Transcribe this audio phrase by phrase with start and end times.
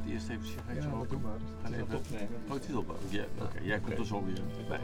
[0.00, 1.08] gaat eerst even sigaretje Ja, roken.
[1.08, 1.38] doe maar.
[1.62, 1.86] Gaan even...
[2.48, 4.80] Oh, het is al ja, Oké, jij komt er zo weer bij.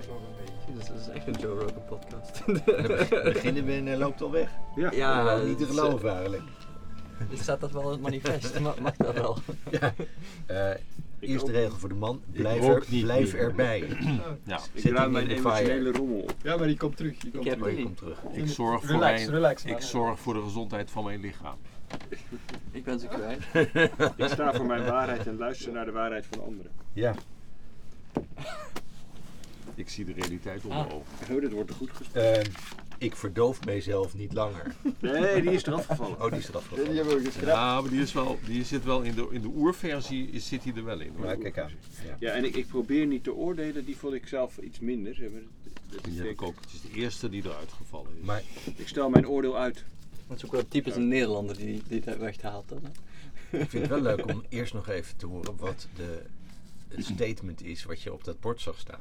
[0.74, 2.42] Dat is echt een Joe Rogan podcast.
[2.46, 4.50] We beginnen we en loopt al weg.
[4.76, 4.90] Ja.
[4.92, 6.42] ja, niet te geloven eigenlijk.
[7.18, 8.60] eh, Staat dat wel in het manifest?
[8.60, 9.38] Ma- Mag dat wel?
[9.70, 9.94] Ja.
[10.46, 10.70] Eh,
[11.20, 13.84] eerste regel voor de man, blijf, er, blijf erbij.
[14.44, 16.34] Ja, Ik ruim mijn emotionele rommel op.
[16.42, 17.18] Ja, maar die komt terug.
[17.18, 17.78] Die komt heb Oh, terug.
[17.78, 18.18] je komt terug.
[18.32, 21.56] ik zorg, voor Relax, mijn, relax, ik zorg voor de gezondheid van mijn lichaam.
[22.86, 23.42] Ik ben ze kwijt.
[24.16, 26.70] Ik sta voor mijn waarheid en luister naar de waarheid van anderen.
[26.92, 27.14] Ja.
[29.74, 30.92] Ik zie de realiteit onder Ah.
[30.94, 31.34] ogen.
[31.34, 32.40] Oh, dit wordt er goed gesproken.
[32.40, 32.44] Eh,
[32.98, 34.74] ik verdoof mijzelf niet langer.
[35.00, 36.22] Nee, die is eraf gevallen.
[36.22, 36.94] Oh, die is eraf gevallen.
[36.96, 39.40] hebben we ook eens Ja, maar die, is wel, die zit wel in de, in
[39.42, 41.12] de oerversie, is, zit hij er wel in.
[41.16, 41.24] Hoor.
[41.26, 41.70] Maar kijk aan.
[42.06, 42.16] Ja.
[42.18, 45.14] Ja, en ik, ik probeer niet te oordelen, die vond ik zelf iets minder.
[45.14, 45.40] zeg maar.
[45.90, 46.54] Dat Die is ik ook.
[46.60, 48.24] Het is de eerste die eruit gevallen is.
[48.26, 48.42] Maar
[48.76, 49.84] Ik stel mijn oordeel uit.
[50.28, 52.68] Dat is ook wel typisch een Nederlander die, die dat weghaalt.
[52.68, 53.58] Dan, hè?
[53.58, 56.22] ik vind het wel leuk om eerst nog even te horen wat de,
[56.88, 59.00] het statement is wat je op dat bord zag staan.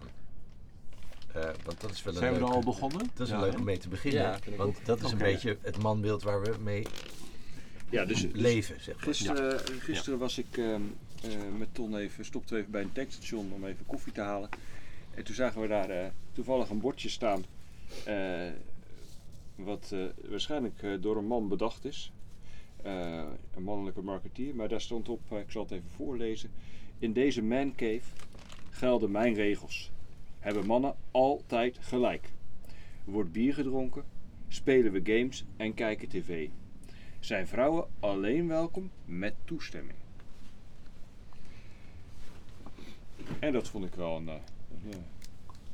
[1.33, 3.09] Eh, want dat is wel een Zijn we er leuke- al begonnen?
[3.13, 4.21] Dat is Ja, wel leuk om mee te beginnen.
[4.21, 6.85] Ja, want dat is een beetje het manbeeld waar we mee
[7.89, 9.03] Ja, dus, dus leven, zeg maar.
[9.03, 10.81] gisteren, gisteren was ik ehm,
[11.23, 14.49] eh, met Ton even, stopten we even bij een tankstation om even koffie te halen.
[15.13, 17.45] En toen zagen we daar eh, toevallig een bordje staan.
[19.55, 22.11] Wat eh, waarschijnlijk eh, door een man bedacht is.
[22.83, 23.23] Eh,
[23.55, 24.55] een mannelijke marketeer.
[24.55, 26.51] Maar daar stond op, ik zal het even voorlezen.
[26.99, 28.11] In deze man cave
[28.69, 29.91] gelden mijn regels.
[30.39, 32.29] Hebben mannen altijd gelijk.
[33.03, 34.03] Wordt bier gedronken,
[34.47, 36.49] spelen we games en kijken tv.
[37.19, 39.97] Zijn vrouwen alleen welkom met toestemming.
[43.39, 44.41] En dat vond ik wel een, een,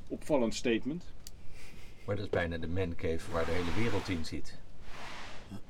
[0.08, 1.04] opvallend statement.
[2.06, 4.60] Maar dat is bijna de man cave waar de hele wereld in zit.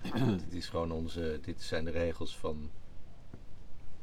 [0.44, 2.70] dit is gewoon onze, dit zijn de regels van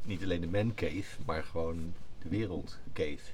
[0.02, 3.32] niet alleen de man cave, maar gewoon de wereld cave.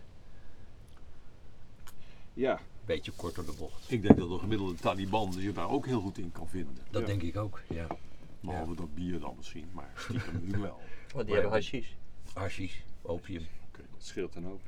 [2.35, 3.91] Ja, Beetje kort door de bocht.
[3.91, 6.77] Ik denk dat de gemiddelde Taliban je daar ook heel goed in kan vinden.
[6.91, 7.07] Dat Ja.
[7.07, 7.87] denk ik ook, ja.
[8.41, 10.81] Behalve dat bier dan misschien, maar stiekem nu wel.
[11.15, 11.89] Want die hebben hashish.
[12.33, 13.47] Hashish, opium.
[13.73, 14.61] dat scheelt een hoop.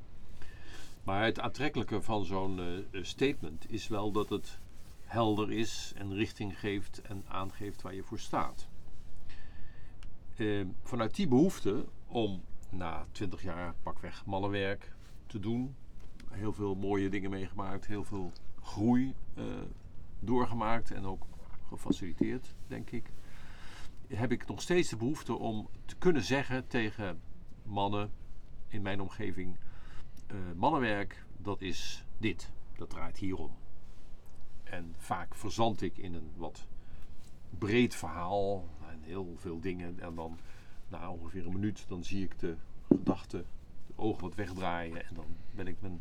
[1.07, 4.59] Maar het aantrekkelijke van zo'n eh, statement is wel dat het
[5.01, 8.69] helder is en richting geeft en aangeeft waar je voor staat.
[10.37, 14.93] Eh, vanuit die behoefte om na 20 jaar pakweg mannenwerk
[15.27, 15.75] te doen,
[16.31, 19.45] heel veel mooie dingen meegemaakt, heel veel groei eh,
[20.21, 21.27] doorgemaakt en ook
[21.69, 23.11] gefaciliteerd, denk ik,
[24.07, 27.21] heb ik nog steeds de behoefte om te kunnen zeggen tegen
[27.63, 28.11] mannen
[28.69, 29.57] in mijn omgeving:
[30.27, 32.51] eh, mannenwerk, dat is dit.
[32.77, 33.51] Dat draait hierom.
[34.65, 36.67] En vaak verzand ik in een wat
[37.59, 40.01] breed verhaal en heel veel dingen.
[40.01, 40.39] En dan
[40.89, 42.57] na ongeveer een minuut, dan zie ik de
[42.89, 43.47] gedachten,
[43.87, 45.07] de ogen wat wegdraaien.
[45.07, 46.01] En dan ben ik mijn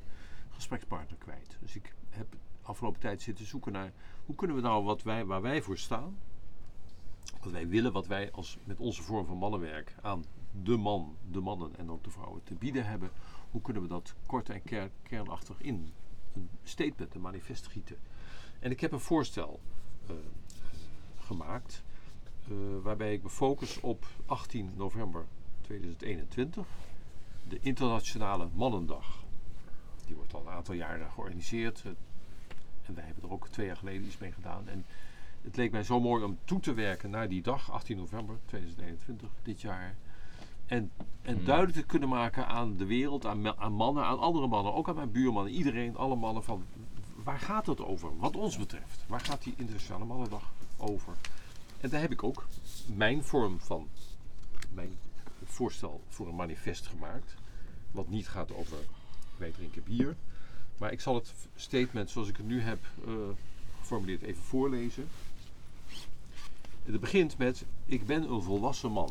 [0.49, 1.57] gesprekspartner kwijt.
[1.61, 3.91] Dus ik heb afgelopen tijd zitten zoeken naar
[4.25, 6.17] hoe kunnen we nou wat wij, waar wij voor staan,
[7.41, 10.23] wat wij willen, wat wij als, met onze vorm van mannenwerk aan
[10.63, 13.11] de man, de mannen en ook de vrouwen te bieden hebben,
[13.51, 15.93] hoe kunnen we dat kort en ker- kernachtig in
[16.33, 17.97] een statement, een manifest gieten.
[18.59, 19.59] En ik heb een voorstel
[20.07, 20.15] eh,
[21.19, 21.83] gemaakt,
[22.47, 25.25] eh, waarbij ik me focus op 18 november
[25.61, 26.67] 2021,
[27.47, 29.23] de Internationale Mannendag.
[30.05, 31.81] Die wordt al een aantal jaren georganiseerd.
[31.85, 31.91] eh,
[32.85, 34.67] en wij hebben er ook twee jaar geleden iets mee gedaan.
[34.67, 34.85] En
[35.41, 39.29] het leek mij zo mooi om toe te werken naar die dag, 18 november 2021,
[39.43, 39.95] dit jaar.
[40.65, 40.91] En,
[41.21, 41.45] en Hmm.
[41.45, 43.41] duidelijk te kunnen maken aan de wereld, aan,
[43.73, 46.65] mannen, aan andere mannen, ook aan mijn buurmannen, iedereen, alle mannen van
[47.25, 49.03] waar gaat het over, wat ons betreft?
[49.07, 51.13] Waar gaat die Internationale Mannendag over?
[51.81, 52.47] En daar heb ik ook
[52.85, 53.87] mijn vorm van,
[54.73, 54.97] mijn
[55.43, 57.35] voorstel voor een manifest gemaakt.
[57.91, 58.77] Wat niet gaat over
[59.37, 60.15] wij drinken bier.
[60.77, 63.13] Maar ik zal het statement zoals ik het nu heb eh,
[63.79, 65.07] geformuleerd even voorlezen.
[66.83, 69.09] Het begint met: Ik ben een volwassen man.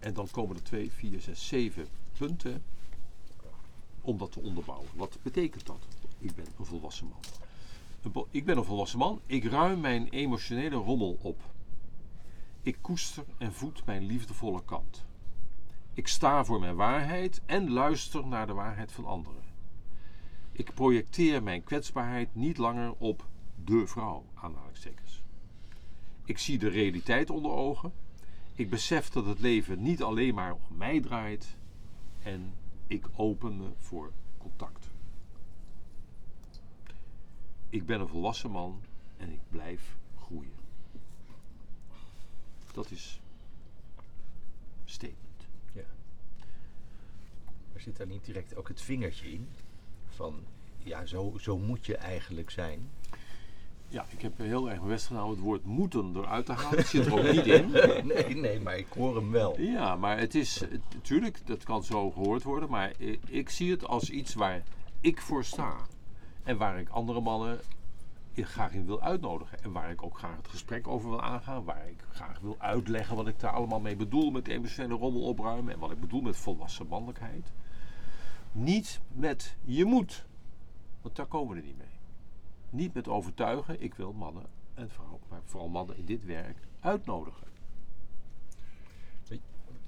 [0.00, 1.86] En dan komen er 2, 4, 6, 7
[2.18, 2.62] punten
[4.00, 4.88] om dat te onderbouwen.
[4.94, 5.86] Wat betekent dat?
[6.18, 8.24] Ik ben een volwassen man.
[8.30, 9.20] Ik ben een volwassen man.
[9.26, 11.42] Ik ruim mijn emotionele rommel op.
[12.62, 15.04] Ik koester en voed mijn liefdevolle kant.
[15.94, 19.42] Ik sta voor mijn waarheid en luister naar de waarheid van anderen.
[20.52, 23.26] Ik projecteer mijn kwetsbaarheid niet langer op
[23.64, 25.22] de vrouw, aanhalingstekens.
[26.24, 27.92] Ik zie de realiteit onder ogen.
[28.60, 31.56] Ik besef dat het leven niet alleen maar om mij draait
[32.22, 32.54] en
[32.86, 34.86] ik open me voor contact.
[37.68, 38.80] Ik ben een volwassen man
[39.16, 40.52] en ik blijf groeien.
[42.72, 43.20] Dat is
[44.84, 45.46] statement.
[45.72, 45.84] Ja.
[47.72, 49.48] Maar zit daar niet direct ook het vingertje in?
[50.08, 50.44] Van
[50.78, 52.90] ja, zo, zo moet je eigenlijk zijn.
[53.92, 56.78] Ja, ik heb heel erg mijn best gedaan om het woord moeten eruit te halen.
[56.78, 57.70] Het zit er ook niet in.
[58.04, 59.60] nee, nee, maar ik hoor hem wel.
[59.60, 60.62] Ja, maar het is
[60.94, 62.92] natuurlijk, dat kan zo gehoord worden, maar
[63.26, 64.62] ik zie het als iets waar
[65.00, 65.76] ik voor sta.
[66.42, 67.60] En waar ik andere mannen
[68.34, 69.62] graag in wil uitnodigen.
[69.62, 71.64] En waar ik ook graag het gesprek over wil aangaan.
[71.64, 75.74] Waar ik graag wil uitleggen wat ik daar allemaal mee bedoel met emotionele rommel opruimen.
[75.74, 77.52] En wat ik bedoel met volwassen mannelijkheid.
[78.52, 80.24] Niet met je moet.
[81.02, 81.89] Want daar komen we er niet mee.
[82.70, 83.82] Niet met overtuigen.
[83.82, 87.48] Ik wil mannen en vrouwen, maar vooral mannen in dit werk uitnodigen.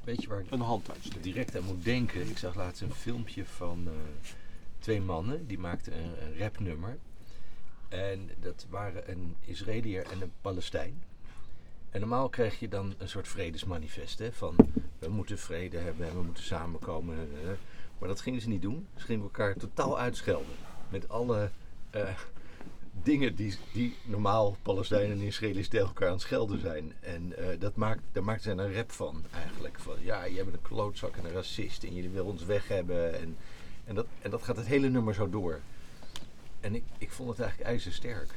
[0.04, 1.22] Weet je waar Een hand uitsteken.
[1.22, 2.28] direct aan moet denken?
[2.28, 3.92] Ik zag laatst een filmpje van eh,
[4.78, 5.46] twee mannen.
[5.46, 6.98] Die maakten een, een rapnummer.
[7.88, 11.02] En dat waren een Israëliër en een Palestijn.
[11.90, 14.18] En normaal krijg je dan een soort vredesmanifest.
[14.18, 14.32] Hè?
[14.32, 14.56] Van
[14.98, 17.28] we moeten vrede hebben en we moeten samenkomen.
[17.98, 18.86] Maar dat gingen ze niet doen.
[18.96, 20.54] Ze gingen elkaar totaal uitschelden.
[20.88, 21.50] Met alle
[21.90, 22.14] eh,
[23.02, 26.92] dingen die, die normaal Palestijnen en Israëli's tegen elkaar aan het schelden zijn.
[27.00, 29.80] En eh, dat maakt, daar maakten ze een rap van eigenlijk.
[29.80, 33.20] Van ja, jij bent een klootzak en een racist en jullie willen ons weg hebben.
[33.20, 33.36] En,
[33.84, 35.60] en, dat, en dat gaat het hele nummer zo door.
[36.60, 38.30] En ik, ik vond het eigenlijk ijzersterk.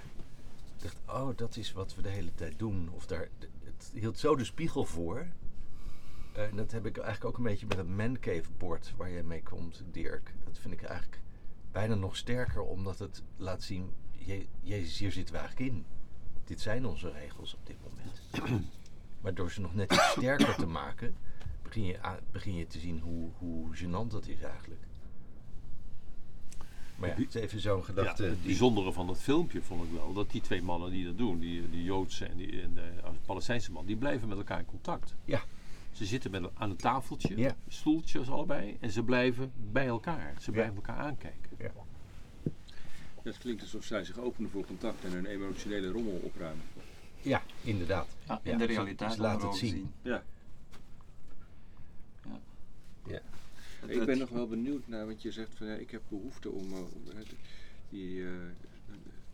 [0.77, 2.89] Ik dacht, oh, dat is wat we de hele tijd doen.
[2.91, 3.29] Of daar,
[3.63, 5.27] het hield zo de spiegel voor.
[6.33, 9.23] Eh, en dat heb ik eigenlijk ook een beetje met het mancave bord waar jij
[9.23, 10.33] mee komt, Dirk.
[10.43, 11.21] Dat vind ik eigenlijk
[11.71, 13.89] bijna nog sterker, omdat het laat zien,
[14.25, 15.85] je, Jezus, hier zitten we eigenlijk in.
[16.45, 18.65] Dit zijn onze regels op dit moment.
[19.21, 21.15] maar door ze nog net iets sterker te maken,
[21.63, 21.99] begin je,
[22.31, 24.81] begin je te zien hoe, hoe gênant dat is eigenlijk.
[26.95, 28.23] Maar ja, het is even zo'n gedachte.
[28.23, 31.05] Ja, het die- bijzondere van dat filmpje vond ik wel dat die twee mannen die
[31.05, 32.91] dat doen, die, die Joodse en, die, en de
[33.25, 35.15] Palestijnse man, die blijven met elkaar in contact.
[35.25, 35.43] Ja.
[35.91, 37.55] Ze zitten met, aan een tafeltje, Ja.
[37.67, 40.33] stoeltjes allebei, en ze blijven bij elkaar.
[40.41, 41.44] Ze blijven elkaar aankijken.
[43.25, 46.65] Het klinkt alsof zij zich openen voor contact en hun emotionele rommel opruimen.
[47.21, 48.07] Ja, inderdaad.
[48.27, 49.93] Ja, in Ja, de realiteit laten onder het zien.
[50.01, 50.23] Ja.
[52.25, 52.39] Ja.
[53.07, 53.21] Ja.
[53.79, 56.01] Het- Ik ben het- nog wel benieuwd naar, want je zegt van ja, ik heb
[56.07, 57.03] behoefte om, eh, om
[57.89, 58.31] die, eh,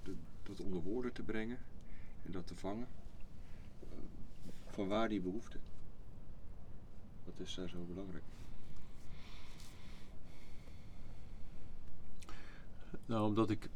[0.03, 1.57] de- dat onder woorden te brengen
[2.25, 2.87] en dat te vangen.
[3.79, 3.87] Eh,
[4.67, 5.57] van waar die behoefte?
[7.23, 8.23] Wat is daar zo belangrijk?
[13.05, 13.69] Nou, omdat ik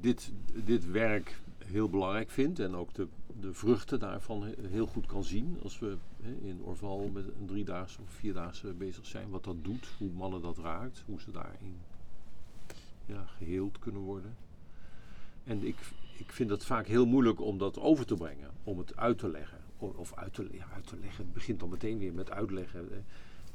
[0.00, 0.32] dit,
[0.64, 3.08] dit werk heel belangrijk vind en ook de,
[3.40, 5.58] de vruchten daarvan he- heel goed kan zien.
[5.62, 5.96] Als we
[6.42, 10.58] in Orval met een driedaagse of vierdaagse bezig zijn, wat dat doet, hoe mannen dat
[10.58, 11.76] raakt, hoe ze daarin
[13.06, 14.36] ja, geheeld kunnen worden.
[15.44, 15.76] En ik,
[16.18, 19.28] ik vind het vaak heel moeilijk om dat over te brengen, om het uit te
[19.28, 19.58] leggen.
[19.78, 22.92] Of uit te, uit te leggen, het begint dan meteen weer met uitleggen.
[22.92, 22.98] eh,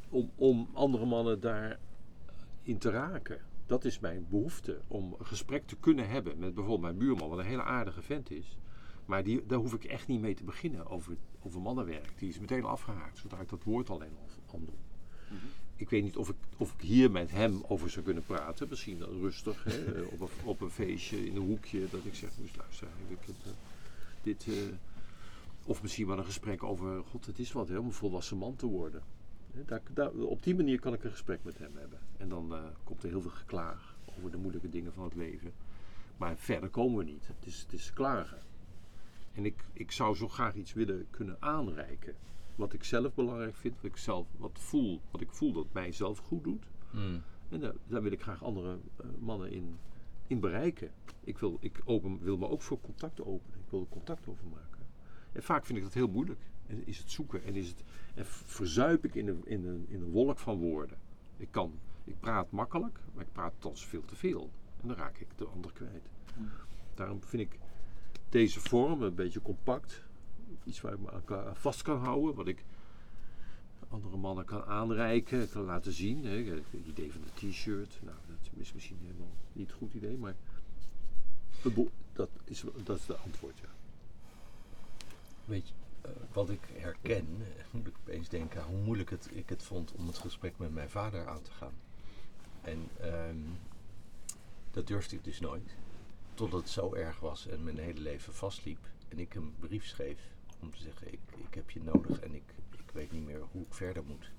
[0.10, 3.40] Om, om andere mannen daarin te raken.
[3.72, 7.40] Dat is mijn behoefte, om een gesprek te kunnen hebben met bijvoorbeeld mijn buurman, wat
[7.40, 8.58] een hele aardige vent is.
[9.06, 12.14] Maar die, daar hoef ik echt niet mee te beginnen over, over mannenwerk.
[12.18, 14.76] Die is meteen afgehaakt, zodra ik dat woord alleen al aan doe.
[15.76, 18.68] Ik weet niet of ik, of ik hier met hem over zou kunnen praten.
[18.70, 21.88] Misschien dan rustig, hè, eh, op, een, op een feestje, in een hoekje.
[21.92, 23.52] Dat ik zeg, dus luister, ik heb eh,
[24.22, 24.48] dit...
[24.48, 24.54] eh,
[25.66, 28.56] of misschien wel een gesprek over, god, het is wat hè, om een volwassen man
[28.56, 29.04] te worden.
[29.52, 32.00] Hè, Daar, daar, op die manier kan ik een gesprek met hem hebben.
[32.18, 35.54] En dan eh, komt er heel veel geklaag over de moeilijke dingen van het leven.
[36.18, 37.28] Maar verder komen we niet.
[37.28, 38.42] Het is, het is klagen.
[39.34, 42.16] En ik, ik zou zo graag iets willen kunnen aanreiken.
[42.56, 45.92] Wat ik zelf belangrijk vind, wat ik zelf wat voel, wat ik voel dat mij
[45.92, 46.66] zelf goed doet.
[46.92, 47.22] Mm.
[47.50, 49.78] En daar, daar wil ik graag andere eh, mannen in,
[50.28, 50.92] in bereiken.
[51.24, 53.60] Ik, wil, ik open, wil me ook voor contact openen.
[53.60, 54.86] Ik wil er contact over maken.
[55.32, 56.40] En vaak vind ik dat heel moeilijk.
[56.72, 57.84] En is het zoeken en, is het,
[58.16, 60.98] en verzuip ik in een, in, een, in een wolk van woorden.
[61.38, 64.50] Ik, kan, ik praat makkelijk, maar ik praat soms veel te veel.
[64.82, 66.10] En dan raak ik de ander kwijt.
[66.94, 67.60] Daarom vind ik
[68.30, 70.04] deze vorm een beetje compact.
[70.64, 72.36] Iets waar ik me aan vast kan houden.
[72.36, 72.64] Wat ik
[73.90, 76.26] andere mannen kan aanreiken, kan laten zien.
[76.26, 76.44] Hè.
[76.44, 78.00] Het idee van de t-shirt.
[78.04, 80.36] Nou, dat is misschien helemaal niet het goed idee, maar
[82.14, 83.70] dat is, dat is de antwoord, ja.
[85.46, 85.81] Weet je, eh,
[86.32, 87.28] wat ik herken,
[87.58, 90.74] eh, moet ik opeens denken hoe moeilijk het, ik het vond om het gesprek met
[90.74, 91.74] mijn vader aan te gaan.
[92.62, 93.40] En ehm,
[94.72, 95.76] dat durfde ik dus nooit.
[96.34, 98.90] Totdat het zo erg was en mijn hele leven vastliep.
[99.08, 100.20] En ik een brief schreef
[100.60, 103.62] om te zeggen, ik, ik heb je nodig en ik, ik weet niet meer hoe
[103.62, 104.32] ik verder moet.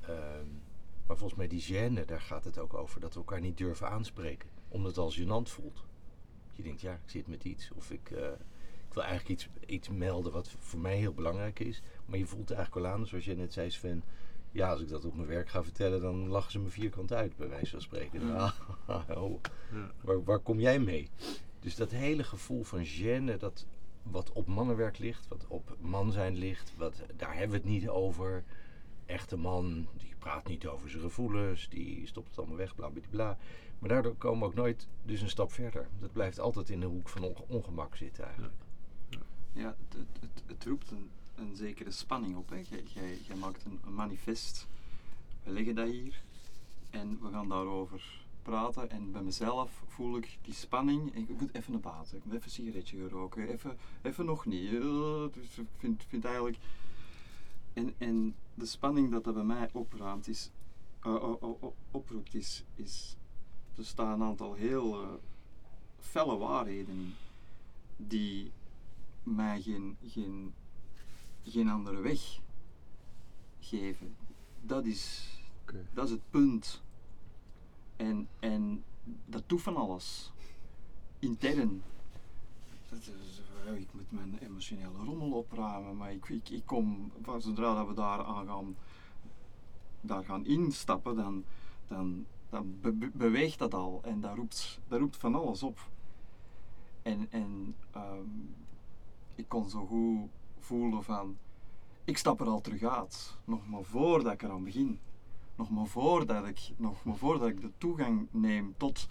[0.00, 0.46] Ehm,
[1.06, 3.00] maar volgens mij die gêne, daar gaat het ook over.
[3.00, 4.48] Dat we elkaar niet durven aanspreken.
[4.68, 5.84] Omdat het als gênant voelt.
[6.52, 7.70] Je denkt, ja, ik zit met iets.
[7.72, 8.28] Of ik, eh,
[8.98, 11.82] wil eigenlijk iets, iets melden wat voor mij heel belangrijk is.
[12.06, 14.02] Maar je voelt eigenlijk al aan, zoals jij net zei Sven.
[14.52, 17.36] Ja, als ik dat op mijn werk ga vertellen, dan lachen ze me vierkant uit,
[17.36, 18.26] bij wijze van spreken.
[18.26, 18.52] Ja.
[19.16, 19.40] Oh,
[20.00, 21.10] waar, waar kom jij mee?
[21.60, 23.66] Dus dat hele gevoel van gêne, dat
[24.02, 27.88] wat op mannenwerk ligt, wat op man zijn ligt, wat, daar hebben we het niet
[27.88, 28.44] over.
[29.06, 33.02] Echte man, die praat niet over zijn gevoelens, die stopt het allemaal weg, bla bla
[33.10, 33.38] bla.
[33.78, 35.88] Maar daardoor komen we ook nooit dus een stap verder.
[36.00, 38.54] Dat blijft altijd in de hoek van onge- ongemak zitten eigenlijk.
[38.58, 38.67] Ja,
[39.66, 42.48] het, het, het, het roept een, een zekere spanning op.
[42.50, 42.56] Hè.
[42.68, 44.66] Jij, jij, maakt een, manifest.
[45.42, 46.22] We leggen dat hier
[46.90, 48.90] en we gaan daarover praten.
[48.90, 51.14] En bij mezelf voel ik die spanning.
[51.14, 53.48] Ik moet even naar buiten, ik moet even een sigaretje gaan roken.
[53.48, 54.72] Even, even nog niet.
[54.74, 56.56] Eh, Dus ik vind, vind eigenlijk.
[57.72, 60.50] En, en de spanning dat dat bij mij opraamt is,
[61.02, 63.16] o- oproept, is, is.
[63.76, 65.08] Er staan een aantal heel eh,
[66.00, 67.14] felle waarheden.
[67.96, 68.50] Die
[69.22, 70.54] mij geen, geen,
[71.42, 72.40] geen andere weg
[73.60, 74.16] geven.
[74.60, 75.28] Dat is,
[75.62, 75.86] Oké.
[75.94, 76.82] dat is het punt.
[77.96, 78.84] En, en
[79.26, 80.32] dat doet van alles.
[81.18, 81.82] Intern.
[82.88, 83.08] Dat is,
[83.66, 87.86] eh, ik moet mijn emotionele rommel opruimen, maar ik, ik, ik kom, van zodra dat
[87.86, 88.76] we daar aan gaan,
[90.00, 91.44] daar gaan instappen, dan,
[91.86, 95.78] dan, dan be- be- beweegt dat al en dat roept, dat roept van alles op.
[97.02, 98.28] En, en ehm,
[99.38, 100.28] ik kon zo goed
[100.58, 101.36] voelen van,
[102.04, 103.36] ik stap er al terug uit.
[103.44, 104.98] Nog maar voordat ik eraan begin.
[105.54, 109.08] Nog maar voordat ik, nog maar voordat ik de toegang neem tot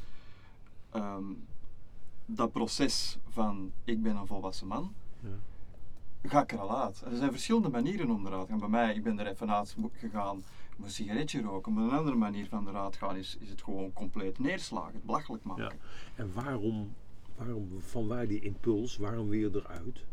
[0.89, 1.25] ehm,
[2.25, 4.93] dat proces van, ik ben een volwassen man.
[5.19, 6.29] Ja.
[6.29, 7.01] Ga ik er al uit.
[7.01, 8.59] Er zijn verschillende manieren om eruit te gaan.
[8.59, 10.37] Bij mij, ik ben er even uit gegaan,
[10.77, 11.73] ik een sigaretje roken.
[11.73, 15.43] Maar een andere manier van eruit gaan is, is het gewoon compleet neerslagen, het belachelijk
[15.43, 15.63] maken.
[15.63, 16.23] Ja.
[16.23, 16.93] En waarom,
[17.35, 20.05] waarom, van waar die impuls, waarom je eruit?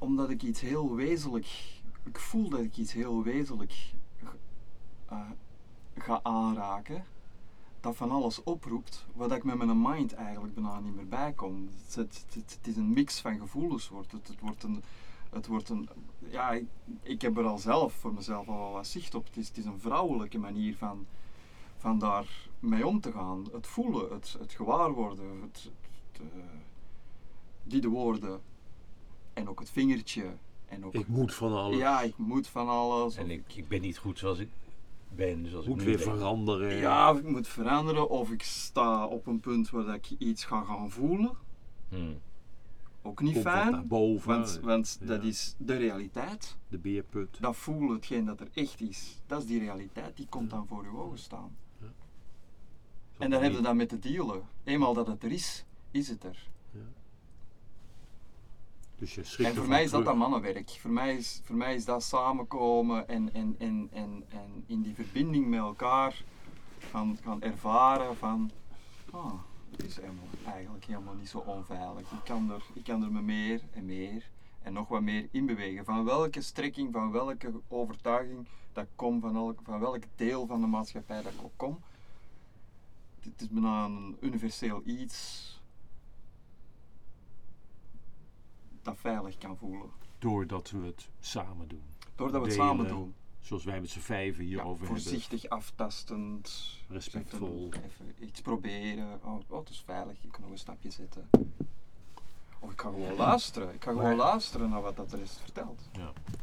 [0.00, 1.46] Omdat ik iets heel wezenlijk,
[2.04, 3.92] ik voel dat ik iets heel wezenlijk
[5.06, 5.30] eh,
[5.94, 7.04] ga aanraken,
[7.80, 11.70] dat van alles oproept, waar ik met mijn mind eigenlijk bijna niet meer bij kom.
[11.84, 14.28] Het, het, het, is een mix van gevoelens wordt het.
[14.28, 14.82] Het wordt een,
[15.30, 15.88] het wordt een
[16.18, 16.66] ja, ik,
[17.02, 19.26] ik heb er al zelf voor mezelf al wel wat zicht op.
[19.26, 21.06] Het is, het is een vrouwelijke manier van,
[21.76, 23.46] van daar mee om te gaan.
[23.52, 25.70] Het voelen, het, het gewaarworden, het,
[26.12, 26.20] eh,
[27.62, 28.40] die de woorden
[29.32, 30.24] en ook het vingertje.
[30.66, 31.78] En ook, Ik moet van alles.
[31.78, 33.16] ja, ik moet van alles.
[33.16, 34.48] En ik, ik ben niet goed zoals ik
[35.08, 36.04] ben, zoals moet ik weer ben.
[36.04, 36.76] veranderen.
[36.76, 40.44] Ja, of ik moet veranderen of ik sta op een punt waar dat ik iets
[40.44, 41.32] ga gaan voelen.
[41.88, 42.18] Hmm.
[43.02, 44.28] Ook niet Komt fijn, boven.
[44.28, 45.06] want, want Ja.
[45.06, 46.56] dat is de realiteit.
[46.68, 47.40] De beerput.
[47.40, 50.84] Dat voelen, hetgeen dat er echt is, dat is die realiteit, die komt dan voor
[50.84, 51.56] uw ogen staan.
[53.18, 54.42] En dan heb je dat met te dealen.
[54.64, 56.49] Eenmaal dat het er is, is het er.
[59.00, 60.18] Dus je schrikt En voor mij is dat terug.
[60.18, 60.70] dat mannenwerk.
[60.70, 64.94] Voor mij is, voor mij is dat samenkomen en, en, en, en, en in die
[64.94, 66.24] verbinding met elkaar
[66.90, 68.50] gaan, gaan ervaren van...
[69.10, 69.32] Oh,
[69.70, 72.10] het is helemaal, eigenlijk helemaal niet zo onveilig.
[72.10, 74.30] Ik kan, er, ik kan er me meer en meer
[74.62, 75.84] en nog wat meer in bewegen.
[75.84, 80.66] Van welke strekking, van welke overtuiging dat kom, van, elk, van welk deel van de
[80.66, 81.80] maatschappij dat ik ook kom.
[83.20, 85.59] Het is bijna een universeel iets
[88.82, 89.90] dat veilig kan voelen.
[90.18, 91.82] Doordat we het samen doen.
[92.14, 93.14] Doordat we het Delen, samen doen.
[93.40, 95.02] Zoals wij met z'n vijven Ja, hierover hebben.
[95.02, 96.76] voorzichtig aftastend.
[96.88, 97.68] Respectvol.
[97.84, 99.20] Even, iets proberen.
[99.24, 101.28] Oh, oh, het is veilig, ik kan nog een stapje zetten.
[102.58, 103.74] Of ik ga gewoon luisteren.
[103.74, 105.88] Ik ga gewoon Maar- luisteren naar wat dat er is verteld.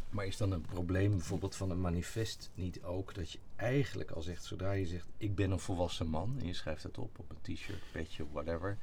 [0.09, 4.21] Maar is dan een probleem bijvoorbeeld van een manifest niet ook dat je eigenlijk al
[4.21, 7.29] zegt, zodra je zegt ik ben een volwassen man en je schrijft het op op
[7.29, 8.77] een t-shirt, petje, whatever,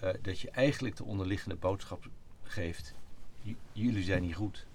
[0.00, 2.08] eh, dat je eigenlijk de onderliggende boodschap
[2.50, 2.94] geeft,
[3.42, 4.66] "J- jullie zijn niet goed.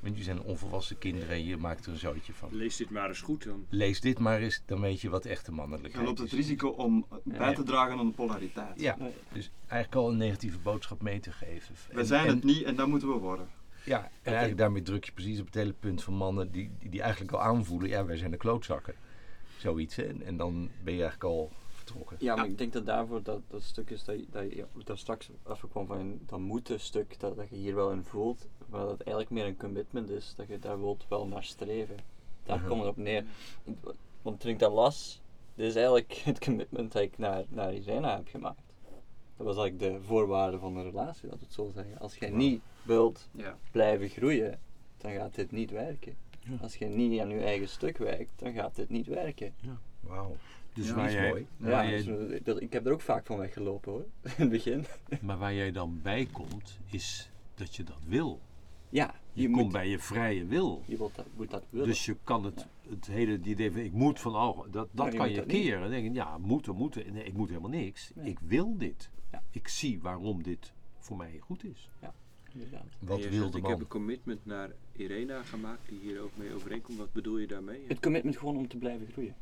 [0.00, 2.48] Want jullie zijn onvolwassen kinderen en je maakt er een zootje van.
[2.52, 3.66] Lees dit maar eens goed dan.
[3.68, 6.34] Lees dit maar eens, dan weet je wat echte Je mannelijkheid loopt het is.
[6.38, 8.80] risico om bij te dragen aan de polariteit.
[8.80, 8.96] Ja,
[9.32, 11.74] dus eigenlijk al een negatieve boodschap mee te geven.
[11.92, 13.48] We En- zijn en- het niet en dat moeten we worden.
[13.84, 16.90] Ja, en eigenlijk daarmee druk je precies op het hele punt van mannen die, die,
[16.90, 18.94] die eigenlijk al aanvoelen, ja, wij zijn de klootzakken.
[19.58, 20.02] Zoiets, hè.
[20.02, 21.52] En, en dan ben je eigenlijk al
[21.84, 22.16] vertrokken.
[22.20, 24.98] Ja, maar ik denk dat daarvoor dat, dat stuk is dat je, dat je daar
[24.98, 28.90] straks afgekwam van dat moeten stuk dat, dat je hier wel in voelt, maar dat
[28.90, 31.96] het eigenlijk meer een commitment is, dat je daar wilt wel naar streven.
[32.44, 32.68] Daar Mhm.
[32.68, 33.24] komt het op neer.
[34.22, 35.20] Want toen ik dat las,
[35.54, 38.62] dit is eigenlijk het commitment dat ik naar, naar Irena heb gemaakt.
[39.36, 41.98] Dat was eigenlijk de voorwaarde van de relatie, dat we het zo zeggen.
[41.98, 43.56] Als jij niet wilt Ja.
[43.70, 44.58] blijven groeien,
[44.98, 46.16] dan gaat dit niet werken.
[46.40, 46.56] Ja.
[46.62, 49.54] Als je niet aan je eigen stuk werkt, dan gaat dit niet werken.
[50.00, 50.36] Wauw.
[50.74, 51.46] Dus Ja, waar, dat is jij, mooi.
[51.56, 54.50] Ja, waar, jij, dus, dat, ik heb er ook vaak van weggelopen hoor, in het
[54.50, 54.84] begin.
[55.22, 58.40] maar waar jij dan bij komt, is dat je dat wil.
[58.88, 60.82] Ja, Je, je, komt moet, bij je vrije wil.
[60.86, 61.86] je wilt dat, moet dat willen.
[61.86, 65.12] Dus je kan het, het hele idee van ik moet van al, dat, dat Ja,
[65.12, 65.62] je kan je dat niet.
[65.62, 65.80] keren.
[65.80, 67.12] Dan denk je, ja, moeten, moeten.
[67.12, 68.10] Nee, ik moet helemaal niks.
[68.14, 68.30] Nee.
[68.30, 69.10] Ik wil dit.
[69.30, 69.42] Ja.
[69.50, 71.90] Ik zie waarom dit voor mij goed is.
[72.52, 72.86] Inderdaad.
[72.98, 76.30] Wat Je wil zegt, de Ik heb een commitment naar Irena gemaakt die hier ook
[76.36, 76.98] mee overeenkomt.
[76.98, 77.84] Wat bedoel je daarmee?
[77.88, 79.34] Het commitment gewoon om te blijven groeien.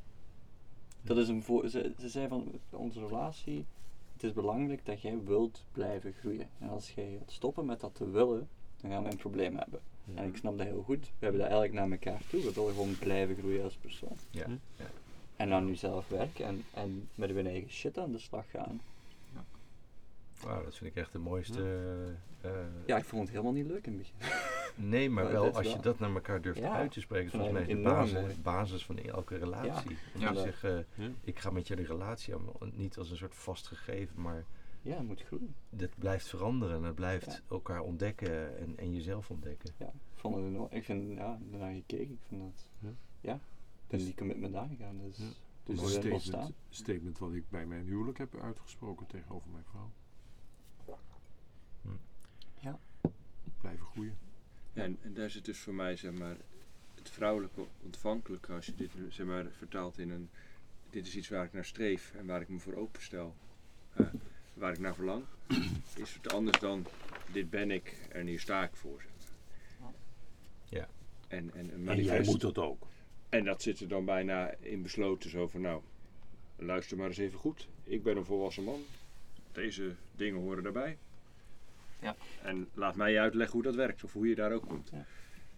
[1.02, 3.64] Dat is een voor, ze, ze zei van onze relatie,
[4.12, 6.48] het is belangrijk dat jij wilt blijven groeien.
[6.58, 8.48] En als jij gaat stoppen met dat te willen,
[8.80, 9.80] dan gaan we een probleem hebben.
[10.14, 11.04] En ik snap dat heel goed.
[11.04, 12.42] We hebben dat eigenlijk naar elkaar toe.
[12.42, 14.16] We willen gewoon blijven groeien als persoon.
[14.30, 14.44] Ja.
[14.44, 14.50] Hm.
[14.76, 14.84] ja.
[15.36, 18.80] En aan nu zelf werken en, en met hun eigen shit aan de slag gaan.
[20.44, 21.78] Wauw, dat vind ik echt de mooiste.
[22.40, 22.50] eh,
[22.86, 24.40] Ja, ik vond het helemaal niet leuk in het begin.
[24.88, 27.30] nee, maar Maar wel als je dat naar elkaar durft Ja, uit te spreken.
[27.30, 27.68] Volgens mij is
[28.34, 29.96] de basis, van elke relatie.
[30.14, 30.32] Om Ja.
[30.32, 31.08] te zeggen, Ja.
[31.20, 34.44] ik ga met jullie relatie aan, niet als een soort vastgegeven, maar
[34.82, 35.54] Ja, het moet groeien.
[35.70, 37.40] dat blijft veranderen en het blijft Ja.
[37.50, 39.70] elkaar ontdekken en, en jezelf ontdekken.
[39.78, 40.68] Ja, ik vond het enorm.
[40.70, 42.12] Ik vind, ja, daarna gekeken.
[42.12, 42.88] Ik vind dat, Ja.
[43.20, 43.40] ja,
[43.86, 44.98] ben Dus- die commitment aangegaan.
[44.98, 45.24] Dus, Ja.
[45.64, 49.90] dus een statement wat ik bij mijn huwelijk heb uitgesproken tegenover mijn vrouw.
[51.82, 51.88] Hm.
[52.60, 52.78] Ja.
[53.62, 54.18] Blijven groeien.
[54.72, 56.36] Ja, en, en daar zit dus voor mij zeg maar,
[56.94, 60.28] het vrouwelijke ontvankelijke, als je dit zeg maar, vertaalt in een.
[60.90, 63.34] Dit is iets waar ik naar streef en waar ik me voor openstel,
[63.92, 64.06] eh,
[64.54, 65.24] waar ik naar verlang,
[65.94, 66.86] is het anders dan
[67.32, 69.04] dit ben ik en hier sta ik voor.
[69.18, 69.92] Zeg maar.
[70.68, 70.88] Ja.
[71.28, 72.86] En, en, een En jij moet dat ook.
[73.28, 75.82] En dat zit er dan bijna in besloten zo van nou,
[76.56, 77.68] luister maar eens even goed.
[77.84, 78.80] Ik ben een volwassen man.
[79.52, 80.98] Deze dingen horen daarbij.
[82.02, 82.16] Ja.
[82.42, 84.90] En laat mij je uitleggen hoe dat werkt of hoe je daar ook komt.
[84.92, 85.04] Ja.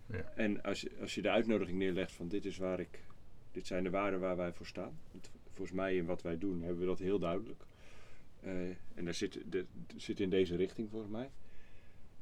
[0.07, 0.33] Ja.
[0.35, 3.01] En als je, als je de uitnodiging neerlegt van dit is waar ik,
[3.53, 4.99] dit zijn de waarden waar wij voor staan.
[5.13, 7.65] Want volgens mij in wat wij doen hebben we dat heel duidelijk.
[8.41, 9.65] Eh, en daar zit, de,
[9.97, 11.31] zit in deze richting volgens mij.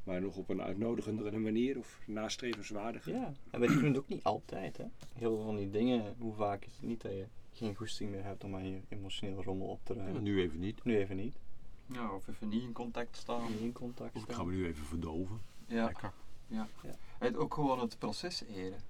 [0.04, 3.10] Maar nog op een uitnodigende manier of nastrevenswaardige.
[3.10, 4.76] Ja, en wij doen het ook niet altijd.
[4.76, 4.84] Hè.
[5.18, 8.24] Heel veel van die dingen, hoe vaak is het niet dat je geen goesting meer
[8.24, 10.22] hebt om aan je emotionele rommel op te Ja, ruimen.
[10.22, 10.84] nu even niet.
[10.84, 11.36] Nu even niet.
[11.92, 13.50] Ja, of even niet in contact staan.
[13.50, 14.46] Niet in contact Of ik ga staan.
[14.46, 15.40] me nu even verdoven.
[15.66, 15.84] Ja.
[15.84, 16.12] Lekker.
[17.18, 18.80] Het, ook gewoon het proces eren.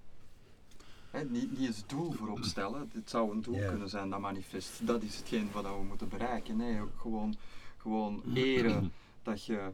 [1.11, 2.91] Hè, niet, niet het doel voorop stellen.
[2.93, 3.69] Het zou een doel Ja.
[3.69, 4.87] kunnen zijn, dat manifest.
[4.87, 6.57] Dat is hetgeen wat we moeten bereiken.
[6.57, 7.35] Nee, ook gewoon,
[7.77, 9.73] gewoon eren dat je.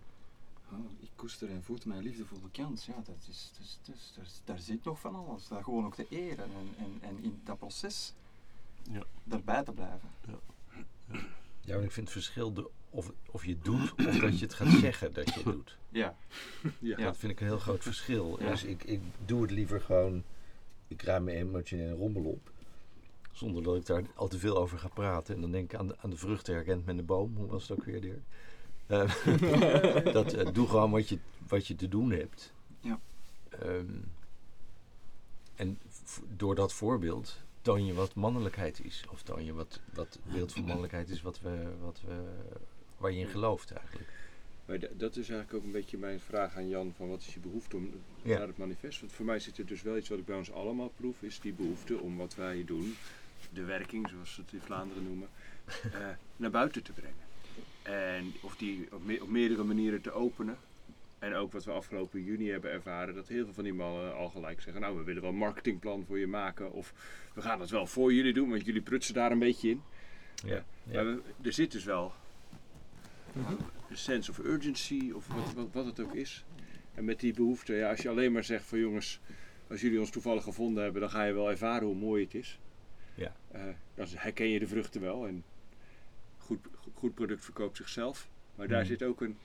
[0.73, 2.87] Oh, ik koester en voed mijn liefdevolle kans.
[2.87, 5.49] Ja, dat is, dus, dus, dus, daar zit nog van alles.
[5.49, 8.13] Dat gewoon ook te eren en, en, en in dat proces
[8.91, 9.03] Ja.
[9.25, 10.09] daarbij te blijven.
[10.27, 10.39] Ja,
[11.75, 14.79] maar ik vind het verschil de, of, of je doet of dat je het gaat
[14.87, 15.77] zeggen dat je het doet.
[15.89, 16.17] Ja,
[16.79, 16.97] Ja.
[16.99, 17.05] Ja.
[17.05, 18.37] Dat vind ik een heel groot verschil.
[18.41, 18.51] Ja.
[18.51, 20.23] Dus ik, ik doe het liever gewoon,
[20.89, 22.51] ik ruim mijn emotionele rommel op.
[23.33, 25.35] Zonder dat ik daar al te veel over ga praten.
[25.35, 27.37] En dan denk ik aan de, aan de vruchten herkent men de boom.
[27.37, 28.23] Hoe was het ook weer, Dirk?
[28.87, 32.53] Eh, dat, eh, doe gewoon wat je, wat je te doen hebt.
[32.81, 33.01] Ja.
[33.49, 33.95] Ehm,
[35.55, 35.79] en
[36.37, 39.05] door dat voorbeeld toon je wat mannelijkheid is.
[39.11, 42.15] Of toon je wat, wat beeld van mannelijkheid is wat we, wat we,
[42.97, 44.09] waar je in gelooft eigenlijk.
[44.67, 47.41] Maar dat is eigenlijk ook een beetje mijn vraag aan Jan: van wat is je
[47.41, 47.91] behoefte om
[48.23, 48.39] Ja.
[48.39, 49.01] naar het manifest?
[49.01, 51.41] Want voor mij zit er dus wel iets wat ik bij ons allemaal proef, is
[51.41, 52.97] die behoefte om wat wij doen,
[53.53, 55.29] de werking zoals ze het in Vlaanderen noemen,
[55.93, 57.27] eh, naar buiten te brengen.
[57.83, 60.59] En of die op, me- op meerdere manieren te openen.
[61.19, 64.29] En ook wat we afgelopen juni hebben ervaren, dat heel veel van die mannen al
[64.29, 66.73] gelijk zeggen: Nou, we willen wel een marketingplan voor je maken.
[66.73, 66.93] Of
[67.35, 69.83] we gaan het wel voor jullie doen, want jullie prutsen daar een beetje in.
[70.47, 70.65] Ja.
[70.93, 72.13] Maar we- er zit dus wel
[73.91, 76.45] een sense of urgency, of wat, wat, wat het ook is.
[76.95, 79.21] En met die behoefte, ja, als je alleen maar zegt van jongens,
[79.69, 82.59] als jullie ons toevallig gevonden hebben, dan ga je wel ervaren hoe mooi het is.
[83.15, 83.37] Ja.
[83.51, 83.63] Eh,
[83.95, 85.45] dan herken je de vruchten wel en
[86.39, 86.59] goed,
[86.95, 88.29] goed product verkoopt zichzelf.
[88.55, 88.89] Maar daar Mhm.
[88.89, 89.37] zit ook een,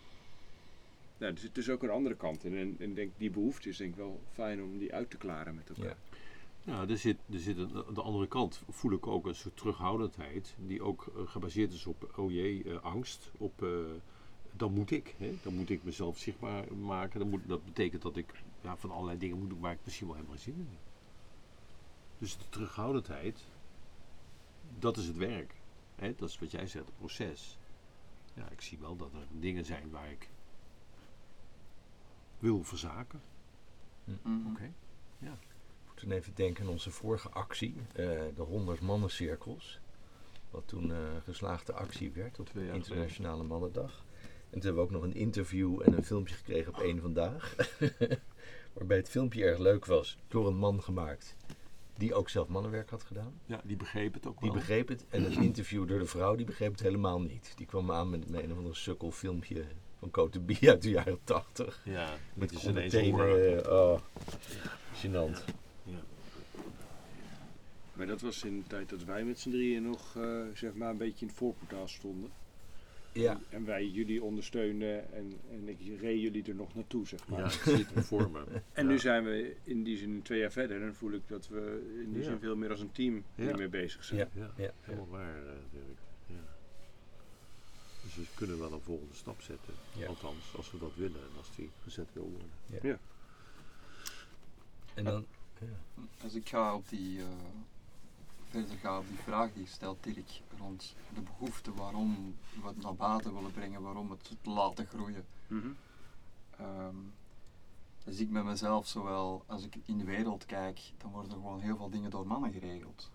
[1.23, 2.57] nou, er zit dus ook een andere kant in.
[2.57, 5.55] En, en denk, die behoefte is denk ik wel fijn om die uit te klaren
[5.55, 5.86] met elkaar.
[5.86, 6.17] Ja.
[6.65, 7.55] Ja, er zit, er zit
[7.93, 12.13] de andere kant voel ik ook een soort terughoudendheid die ook eh, gebaseerd is op,
[12.15, 13.31] oh jee, eh, angst.
[13.38, 13.69] Op, eh,
[14.51, 15.33] dan moet ik, hè?
[15.43, 17.19] dan moet ik mezelf zichtbaar maken.
[17.19, 20.07] Dan moet, dat betekent dat ik ja, van allerlei dingen moet doen waar ik misschien
[20.07, 20.81] wel helemaal zin in heb.
[22.17, 23.39] Dus de terughoudendheid,
[24.79, 25.55] dat is het werk.
[25.95, 26.15] Hè?
[26.15, 27.57] Dat is wat jij zegt, het proces.
[28.33, 30.29] Ja, ik zie wel dat er dingen zijn waar ik
[32.43, 33.21] wil verzaken.
[34.03, 34.47] Mhm.
[34.47, 34.71] Oké.
[35.93, 39.79] Toen even denken aan onze vorige actie, eh, de 100 mannencirkels.
[40.49, 44.03] Wat toen eh geslaagde actie werd op de Internationale Mannendag.
[44.49, 47.56] En toen hebben we ook nog een interview en een filmpje gekregen op één vandaag.
[48.73, 51.36] Waarbij het filmpje erg leuk was, door een man gemaakt.
[51.97, 53.34] Die ook zelf mannenwerk had gedaan.
[53.45, 54.60] Ja, die begreep het ook Die wel.
[54.60, 55.06] begreep het.
[55.10, 57.53] En het interview door de vrouw, die begreep het helemaal niet.
[57.56, 59.65] Die kwam aan met, met een of andere sukkel filmpje
[60.03, 61.81] van Cote B uit de jaren 80.
[61.85, 63.65] Ja, Met is ineens horen.
[63.65, 63.99] eh, oh,
[64.95, 65.43] gênant.
[65.83, 65.99] Ja.
[67.93, 70.89] Maar dat was in de tijd dat wij met z'n drieën nog eh, zeg maar
[70.89, 72.29] een beetje in het voorportaal stonden.
[73.11, 73.39] Ja.
[73.49, 77.39] En wij jullie ondersteunden en, en ik reed jullie er nog naartoe, zeg maar.
[77.39, 78.39] Ja, ik zie het me voor me.
[78.73, 78.89] En Ja.
[78.91, 82.11] nu zijn we in die zin twee jaar verder en voel ik dat we in
[82.13, 82.29] die Ja.
[82.29, 83.43] zin veel meer als een team Ja.
[83.43, 84.19] hiermee bezig zijn.
[84.19, 84.27] Ja.
[84.35, 85.97] Ja, Ja, helemaal waar, eh, Dirk.
[88.13, 88.19] Ja.
[88.19, 89.73] Dus we kunnen wel een volgende stap zetten.
[89.93, 90.08] Ja.
[90.08, 92.49] Althans, als we dat willen en als die gezet wil worden.
[94.93, 95.26] En dan,
[96.23, 97.26] Als ik ga op die, eh,
[98.49, 102.95] verder ga op die vraag die stelt Dirk rond de behoefte waarom we het naar
[102.95, 105.26] buiten willen brengen, waarom het te laten groeien.
[106.58, 106.95] Ehm,
[108.04, 111.60] dus ik met mezelf, zowel als ik in de wereld kijk, dan worden er gewoon
[111.60, 113.12] heel veel dingen door mannen geregeld.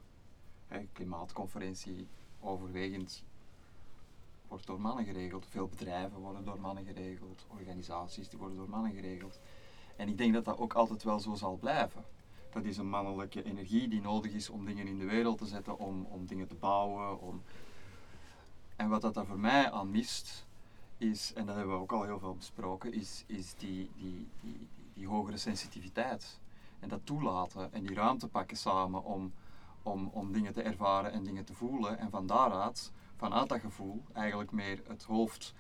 [0.67, 2.07] Hè, klimaatconferentie,
[2.41, 3.25] overwegend
[4.49, 5.47] wordt door mannen geregeld.
[5.49, 9.41] Veel bedrijven worden door mannen geregeld, organisaties die worden door mannen geregeld.
[9.97, 12.05] En ik denk dat dat ook altijd wel zo zal blijven.
[12.51, 15.79] Dat is een mannelijke energie die nodig is om dingen in de wereld te zetten,
[15.79, 17.21] om, om dingen te bouwen.
[17.21, 17.43] Om...
[18.77, 20.47] En wat dat daar voor mij aan mist,
[20.99, 24.69] is, en dat hebben we ook al heel veel besproken, is, is die, die, die,
[24.95, 26.41] die, hogere sensitiviteit.
[26.81, 29.33] En dat toelaten en die ruimte pakken samen om,
[29.83, 31.99] om, om dingen te ervaren en dingen te voelen.
[31.99, 35.55] En van daaruit, vanuit dat gevoel, eigenlijk meer het hoofd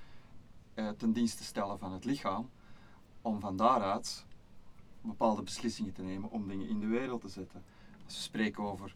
[0.74, 2.50] eh, ten dienste stellen van het lichaam.
[3.22, 4.26] Om van daaruit
[5.00, 7.64] bepaalde beslissingen te nemen om dingen in de wereld te zetten.
[8.04, 8.94] Als we spreken over,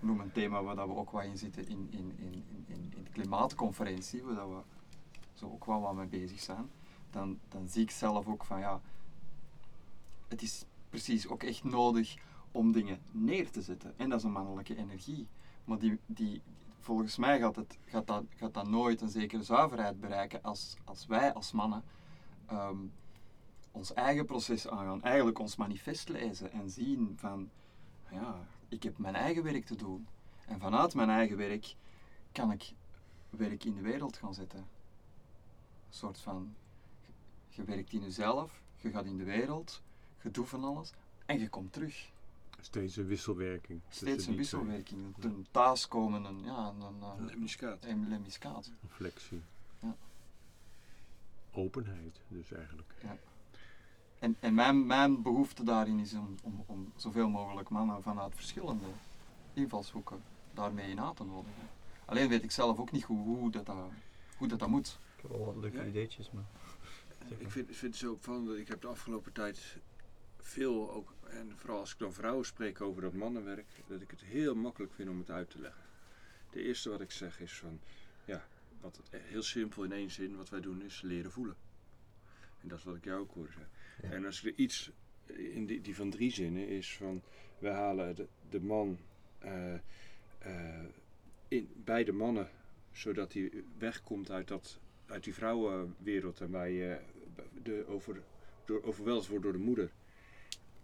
[0.00, 3.04] noem een thema waar dat we ook wat in zitten in, in, in, in, in,
[3.04, 4.60] de klimaatconferentie, waar dat we
[5.32, 6.70] zo ook wel wat mee bezig zijn,
[7.10, 8.80] dan, dan zie ik zelf ook van ja,
[10.28, 12.16] het is precies ook echt nodig
[12.50, 13.98] om dingen neer te zetten.
[13.98, 15.26] En dat is een mannelijke energie.
[15.64, 16.42] Maar die, die,
[16.82, 21.06] volgens mij gaat, het, gaat, dat, gaat dat nooit een zekere zuiverheid bereiken als, als
[21.06, 21.84] wij als mannen
[22.46, 22.78] ehm,
[23.70, 25.02] ons eigen proces aangaan.
[25.02, 27.50] Eigenlijk ons manifest lezen en zien van
[28.10, 30.06] ja, ik heb mijn eigen werk te doen.
[30.46, 31.74] En vanuit mijn eigen werk
[32.32, 32.72] kan ik
[33.30, 34.58] werk in de wereld gaan zetten.
[34.58, 36.54] Een soort van,
[37.48, 39.82] je werkt in jezelf, je gaat in de wereld,
[40.22, 40.92] je doet van alles
[41.26, 42.10] en je komt terug.
[42.64, 43.80] Steeds een wisselwerking.
[43.88, 44.36] Steeds een twee.
[44.36, 45.14] wisselwerking.
[45.20, 47.84] Een, thuiskomen, een, ja, een, een, Een lemniscaat.
[47.84, 48.66] een lemniscaat.
[48.82, 49.42] Een flexie.
[49.80, 49.96] Ja.
[51.52, 52.94] Openheid dus eigenlijk.
[54.18, 58.86] En, en mijn, mijn behoefte daarin is om, om, om zoveel mogelijk mannen vanuit verschillende
[59.52, 60.22] invalshoeken
[60.54, 61.68] daarmee in aan te nodigen.
[62.04, 63.76] Alleen weet ik zelf ook niet hoe, hoe, dat, dat,
[64.36, 64.98] hoe dat, dat moet.
[65.16, 65.84] Ik heb wel wat leuke Ja.
[65.86, 66.44] ideetjes, maar...
[67.38, 69.76] Ik vind, ik vind het zo opvallend dat ik heb de afgelopen tijd
[70.42, 74.20] veel ook, en vooral als ik dan vrouwen spreek over dat mannenwerk, dat ik het
[74.20, 75.82] heel makkelijk vind om het uit te leggen.
[76.50, 77.80] De eerste wat ik zeg is van,
[78.24, 78.46] ja,
[78.80, 81.56] wat het, heel simpel in één zin, wat wij doen is leren voelen.
[82.60, 83.70] En dat is wat ik jou ook hoorde zeggen.
[84.02, 84.10] Ja.
[84.10, 84.90] En als ik er iets
[85.26, 87.22] in die, die van drie zinnen is van,
[87.58, 88.98] we halen de, de man
[89.38, 89.74] eh,
[90.38, 90.84] eh,
[91.48, 92.48] in, bij de mannen,
[92.92, 97.02] zodat hij wegkomt uit, dat, uit die vrouwenwereld en wij eh,
[97.62, 98.22] de, over,
[98.64, 99.90] door, overweldigd wordt door de moeder.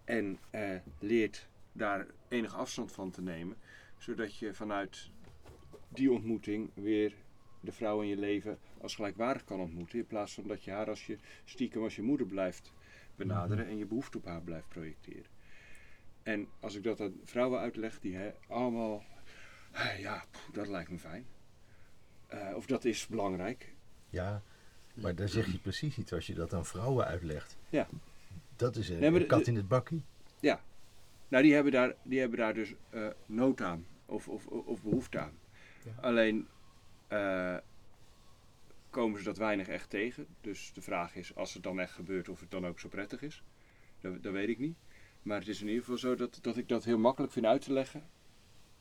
[0.09, 3.57] En eh, leert daar enige afstand van te nemen,
[3.99, 5.11] zodat je vanuit
[5.89, 7.15] die ontmoeting weer
[7.61, 9.99] de vrouw in je leven als gelijkwaardig kan ontmoeten.
[9.99, 12.73] In plaats van dat je haar als je stiekem als je moeder blijft
[13.17, 15.31] benaderen en je behoefte op haar blijft projecteren.
[16.23, 19.05] En als ik dat aan vrouwen uitleg, die hè, allemaal,
[19.73, 21.27] eh, ja, dat lijkt me fijn.
[22.27, 23.75] Eh, of dat is belangrijk.
[24.11, 24.43] ja,
[24.95, 27.57] maar daar zeg je precies iets als je dat aan vrouwen uitlegt.
[27.69, 27.89] Ja.
[28.59, 30.03] Dat is een, Nee, maar een de- kat in het bakkie.
[31.31, 35.19] Nou, die hebben daar, die hebben daar dus eh, nood aan of, of, of behoefte
[35.19, 35.39] aan.
[35.85, 35.93] Ja.
[36.01, 36.49] Alleen
[37.09, 37.57] eh,
[38.91, 40.27] komen ze dat weinig echt tegen.
[40.41, 43.23] Dus de vraag is, als het dan echt gebeurt, of het dan ook zo prettig
[43.23, 43.43] is.
[44.01, 44.77] Dat, dat weet ik niet.
[45.23, 47.61] Maar het is in ieder geval zo dat, dat ik dat heel makkelijk vind uit
[47.65, 48.03] te leggen.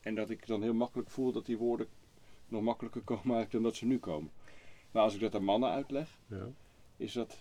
[0.01, 1.87] En dat ik dan heel makkelijk voel dat die woorden
[2.47, 4.31] nog makkelijker komen dan dat ze nu komen.
[4.91, 6.47] Maar als ik dat aan mannen uitleg, Ja.
[6.97, 7.37] is dat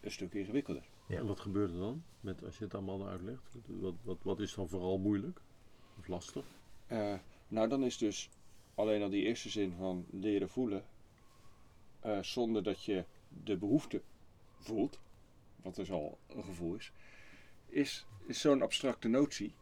[0.00, 0.82] een stuk ingewikkelder.
[1.08, 1.16] Ja.
[1.18, 3.54] En wat gebeurt er dan met, als je het aan mannen uitlegt?
[3.66, 5.40] Wat, wat, wat is dan vooral moeilijk?
[5.98, 6.44] Of lastig?
[6.86, 7.14] Eh,
[7.48, 8.30] nou, dan is dus
[8.74, 10.84] alleen al die eerste zin van leren voelen,
[12.00, 13.04] eh, zonder dat je
[13.44, 14.02] de behoefte
[14.58, 14.98] voelt,
[15.62, 16.92] wat dus al een gevoel is,
[17.66, 19.52] is, is zo'n abstracte notie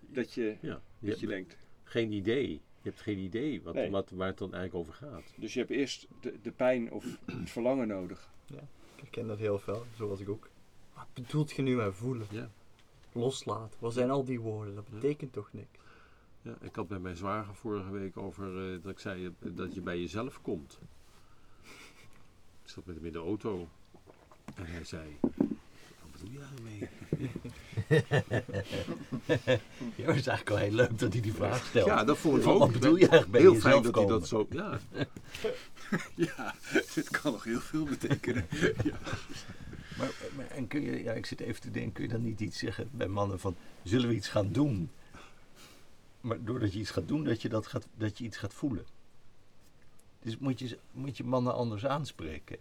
[0.00, 0.80] dat je, Ja.
[0.98, 1.56] Je dat je hebt denkt.
[1.82, 2.50] geen idee.
[2.82, 3.90] Je hebt geen idee wat, Nee.
[3.90, 5.32] wat, waar het dan eigenlijk over gaat.
[5.36, 8.30] Dus je hebt eerst de, de pijn of het verlangen nodig.
[8.46, 8.56] Ik
[9.04, 10.47] herken dat heel veel, zoals ik ook.
[10.98, 12.26] Wat bedoelt je nu met voelen?
[12.30, 12.48] Ja.
[13.12, 13.78] Loslaten.
[13.78, 14.74] Wat zijn al die woorden?
[14.74, 15.68] Dat betekent toch niks?
[16.42, 19.80] Ja, ik had met mijn zwager vorige week over eh, dat ik zei dat je
[19.80, 20.78] bij jezelf komt.
[22.62, 23.68] Ik zat met hem in de auto.
[24.54, 26.88] En hij zei, wat bedoel je daarmee?
[29.96, 31.86] Ja, het is eigenlijk wel heel leuk dat hij die vraag stelt.
[31.86, 32.72] Ja, dat vond ik Wat ook.
[32.72, 34.46] bedoel je eigenlijk bij Heel jezelf fijn dat hij dat zo...
[34.50, 34.78] Ja,
[36.14, 36.54] Ja,
[36.94, 38.46] dit kan nog heel veel betekenen.
[38.84, 38.98] ja.
[39.98, 42.40] Maar, maar- en kun je, ja, ik zit even te denken, kun je dan niet
[42.40, 44.90] iets zeggen bij mannen van, zullen we iets gaan doen?
[46.20, 48.84] Maar doordat je iets gaat doen, dat je, dat gaat, dat je iets gaat voelen.
[50.22, 52.58] Dus moet je, moet je mannen anders aanspreken.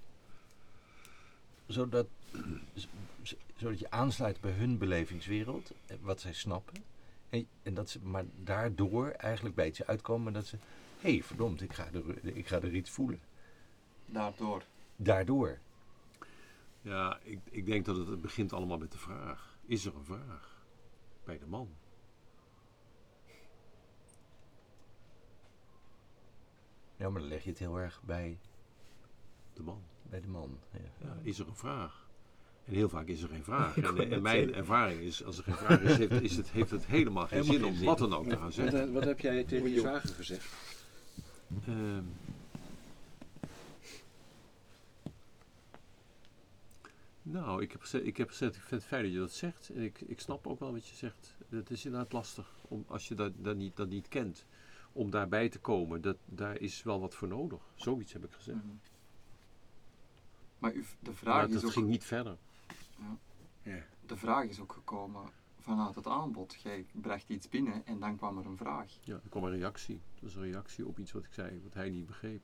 [1.65, 2.07] Zodat,
[3.55, 6.83] zodat je aansluit bij hun belevingswereld, eh, wat zij snappen.
[7.29, 10.57] En, en dat ze maar daardoor eigenlijk bij iets uitkomen dat ze,
[10.99, 13.19] hé hey, verdomd, ik ga, er, ik ga er iets voelen.
[14.05, 14.63] Daardoor.
[14.95, 15.59] Daardoor.
[16.87, 19.57] Ja ik, ik denk dat het, het begint allemaal met de vraag.
[19.65, 20.65] Is er een vraag?
[21.23, 21.69] Bij de man.
[26.95, 28.39] Ja, maar dan leg je het heel erg bij,
[29.53, 29.81] De man.
[30.09, 30.59] bij de man.
[30.71, 30.79] Ja.
[31.07, 32.05] Ja, is er een vraag?
[32.65, 33.77] En heel vaak is er geen vraag.
[33.83, 36.85] En, en mijn ervaring is, als er geen vraag is, heeft, is het, heeft het
[36.85, 38.93] helemaal geen Helemaal zin om wat dan ook te gaan zeggen.
[38.93, 40.45] wat heb jij tegen je zwager gezegd?
[41.67, 42.03] Ehm.
[47.31, 49.69] Nou, ik heb, gezegd, ik heb gezegd, ik vind het fijn dat je dat zegt.
[49.69, 51.35] En ik, ik snap ook wel wat je zegt.
[51.49, 54.45] Het is inderdaad lastig, om, als je dat, dat, niet, dat niet kent,
[54.91, 56.01] om daarbij te komen.
[56.01, 57.61] Dat, daar is wel wat voor nodig.
[57.75, 58.63] Zoiets heb ik gezegd.
[58.63, 58.75] Mhm.
[60.59, 62.37] Maar u, de, Maar vraag is dat ook, ging niet verder.
[63.63, 63.85] Ja.
[64.05, 66.61] de vraag is ook gekomen vanuit het aanbod.
[66.61, 68.91] Jij bracht iets binnen en dan kwam er een vraag.
[69.01, 70.01] Ja, er kwam een reactie.
[70.13, 72.41] Dat was een reactie op iets wat ik zei, wat hij niet begreep.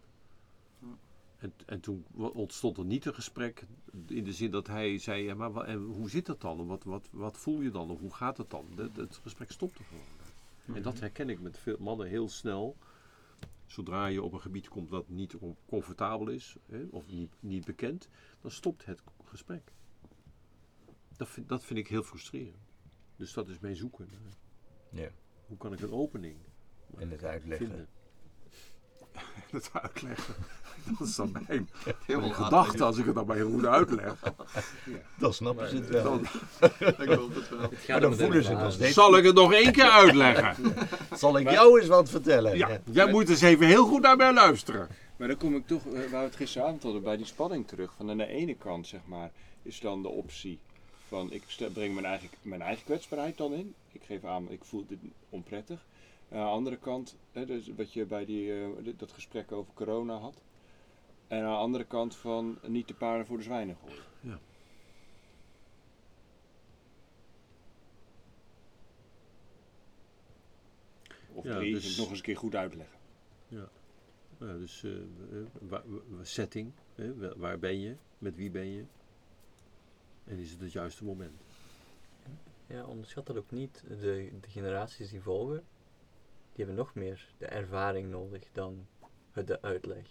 [1.43, 3.65] En, en toen ontstond er niet een gesprek
[4.08, 6.67] in de zin dat hij zei, ja, maar en hoe zit dat dan?
[6.67, 7.89] Wat, wat, wat voel je dan?
[7.89, 8.65] Of hoe gaat het dan?
[8.75, 10.75] Dat- het gesprek stopte gewoon.
[10.77, 12.77] En dat herken ik met veel mannen heel snel.
[13.65, 17.65] Zodra je op een gebied komt dat niet com- comfortabel is, hè, of niet, niet
[17.65, 18.08] bekend,
[18.41, 19.71] dan stopt het gesprek.
[21.17, 22.58] Dat vind, dat vind ik heel frustrerend.
[23.15, 24.08] Dus dat is mijn zoeken.
[24.89, 25.10] Ja.
[25.47, 26.36] Hoe kan ik een opening
[26.97, 27.67] En het uitleggen.
[27.67, 27.88] vinden?
[29.52, 30.34] Het uitleggen.
[30.86, 31.69] Dat is dan mijn,
[32.34, 34.34] gedachte als ik het dan maar heel goed uitleg.
[35.17, 36.04] Dan snappen ze het wel.
[36.04, 36.19] Dan
[36.80, 37.62] Ik geloof het wel.
[37.62, 38.93] Het Maar gaat dan voelen ze het steeds.
[38.93, 40.56] zal ik het nog één keer uitleggen.
[41.17, 42.58] Zal ik jou eens wat vertellen?
[42.58, 44.88] Ja, jij moet eens even heel goed naar mij luisteren.
[45.17, 47.93] Maar dan kom ik toch, eh, waar we het gisteravond hadden, bij die spanning terug.
[47.97, 50.60] Van aan de ene kant, zeg maar, is dan de optie
[51.08, 53.73] van ik breng mijn eigen, mijn eigen kwetsbaarheid dan in.
[53.91, 54.99] Ik geef aan, ik voel dit
[55.30, 55.86] onprettig.
[56.34, 60.17] Aan de andere kant, hè, dus wat je bij die, eh, dat gesprek over corona
[60.17, 60.41] had.
[61.28, 64.04] En aan de andere kant van niet de paarden voor de zwijnen gooien.
[64.22, 64.39] Ja.
[71.34, 72.98] Of Ja, drie, dus- nog eens een keer goed uitleggen.
[73.48, 73.69] Ja,
[74.38, 74.91] dus eh,
[75.72, 75.86] eh,
[76.22, 78.84] setting, hè, wa- waar ben je, met wie ben je?
[80.24, 81.41] En is het het juiste moment?
[82.67, 83.84] Ja, onderschat dat ook niet.
[83.88, 85.63] De, de generaties die volgen,
[86.54, 88.88] die hebben nog meer de ervaring nodig dan
[89.32, 90.06] het de uitleg.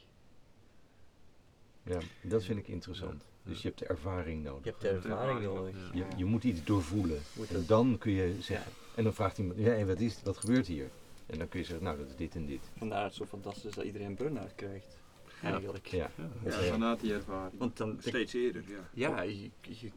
[1.82, 3.22] Ja, dat vind ik interessant.
[3.42, 3.50] Ja.
[3.50, 4.64] Dus je hebt de ervaring nodig.
[4.64, 5.90] Je hebt de ervaring nodig.
[5.94, 7.20] Je, je moet iets doorvoelen.
[7.36, 8.72] Moet En dan kun je zeggen.
[8.94, 10.88] En dan vraagt iemand, ja, en wat is wat gebeurt hier?
[11.26, 12.60] En dan kun je zeggen, nou, dat is dit en dit.
[12.76, 14.96] Vandaar het zo fantastisch dat iedereen burn-out krijgt.
[15.42, 15.86] Eigenlijk.
[15.86, 16.10] Ja.
[16.44, 16.50] Ja.
[16.60, 17.58] Ja, vanuit die ervaring.
[17.58, 18.88] Want dan, Steeds eerder, ja.
[18.92, 19.90] ja, je, je-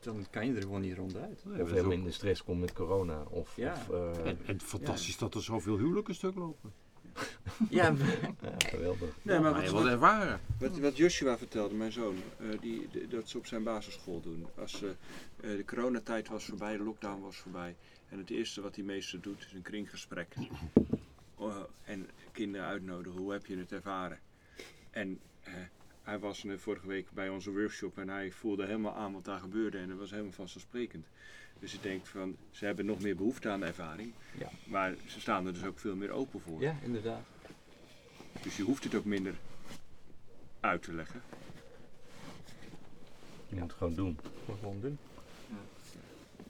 [0.00, 1.44] dan kan je er gewoon niet ronduit.
[1.44, 3.22] Nee, Of ook- in de stress komt met corona.
[3.22, 3.72] Of, Ja.
[3.72, 6.72] of eh, en, en fantastisch dat er zoveel huwelijken stuk lopen.
[7.70, 7.84] Ja,
[8.42, 9.08] ja, geweldig.
[9.22, 10.40] Nee, maar wat, wat ervaren.
[10.58, 14.46] Wat, wat Joshua vertelde, mijn zoon, eh, die, die- dat ze op zijn basisschool doen.
[14.58, 17.76] Als eh, eh, de coronatijd was voorbij, de lockdown was voorbij.
[18.08, 20.34] En het eerste wat hij meester doet is een kringgesprek.
[21.34, 24.18] Oh, en kinderen uitnodigen, hoe heb je het ervaren?
[24.90, 25.20] En
[26.10, 29.40] hij was eh, vorige week bij onze workshop en hij voelde helemaal aan wat daar
[29.40, 29.78] gebeurde.
[29.78, 31.06] En dat was helemaal vanzelfsprekend.
[31.58, 34.12] Dus ik denk van, ze hebben nog meer behoefte aan ervaring.
[34.38, 34.50] Ja.
[34.64, 36.60] Maar ze staan er dus ook veel meer open voor.
[36.60, 37.22] ja, inderdaad.
[38.42, 39.34] Dus je hoeft het ook minder
[40.60, 41.22] uit te leggen.
[43.48, 44.18] Je moet het gewoon doen.
[44.60, 44.98] Gewoon doen.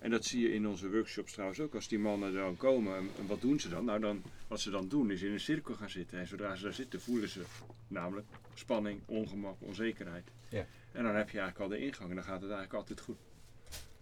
[0.01, 1.75] En dat zie je in onze workshops trouwens ook.
[1.75, 3.85] Als die mannen dan komen, en en wat doen ze dan?
[3.85, 6.19] Nou, dan, wat ze dan doen is in een cirkel gaan zitten.
[6.19, 7.43] En zodra ze daar zitten, voelen ze
[7.89, 10.31] namelijk spanning, ongemak, onzekerheid.
[10.49, 10.67] Ja.
[10.93, 13.17] En dan heb je eigenlijk al de ingang en dan gaat het eigenlijk altijd goed.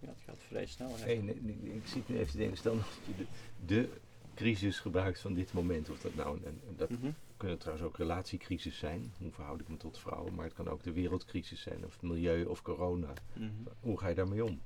[0.01, 0.97] Ja, het gaat vrij snel.
[0.99, 3.27] Hey, nee, nee, ik zit nu even te denken, stel dat je de,
[3.67, 3.89] de
[4.35, 5.91] crisis gebruikt van dit moment.
[5.91, 7.11] Of dat nou, een- dat Mhm.
[7.37, 9.13] kunnen trouwens ook relatiecrisis zijn.
[9.19, 10.35] Hoe verhoud ik me tot vrouwen?
[10.35, 11.85] Maar het kan ook de wereldcrisis zijn.
[11.85, 13.13] Of milieu of corona.
[13.33, 13.49] Mhm.
[13.81, 14.61] Hoe ga je daarmee om?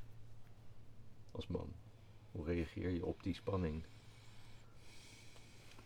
[1.33, 1.73] Als man.
[2.33, 3.83] Hoe reageer je op die spanning?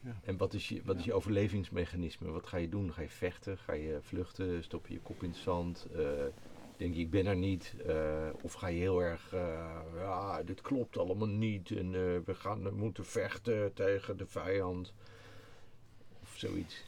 [0.01, 0.17] Ja.
[0.25, 2.31] En wat is, je, wat is je overlevingsmechanisme?
[2.31, 2.93] Wat ga je doen?
[2.93, 3.59] Ga je vechten?
[3.59, 4.65] Ga je vluchten?
[4.65, 5.87] Stop je je kop in het zand?
[5.95, 6.25] Eh,
[6.77, 7.75] denk je, ik ben er niet?
[7.87, 11.91] Eh, of ga je heel erg, eh, ja, dit klopt allemaal niet en
[12.25, 14.93] we gaan we moeten vechten tegen de vijand?
[16.23, 16.85] Of zoiets.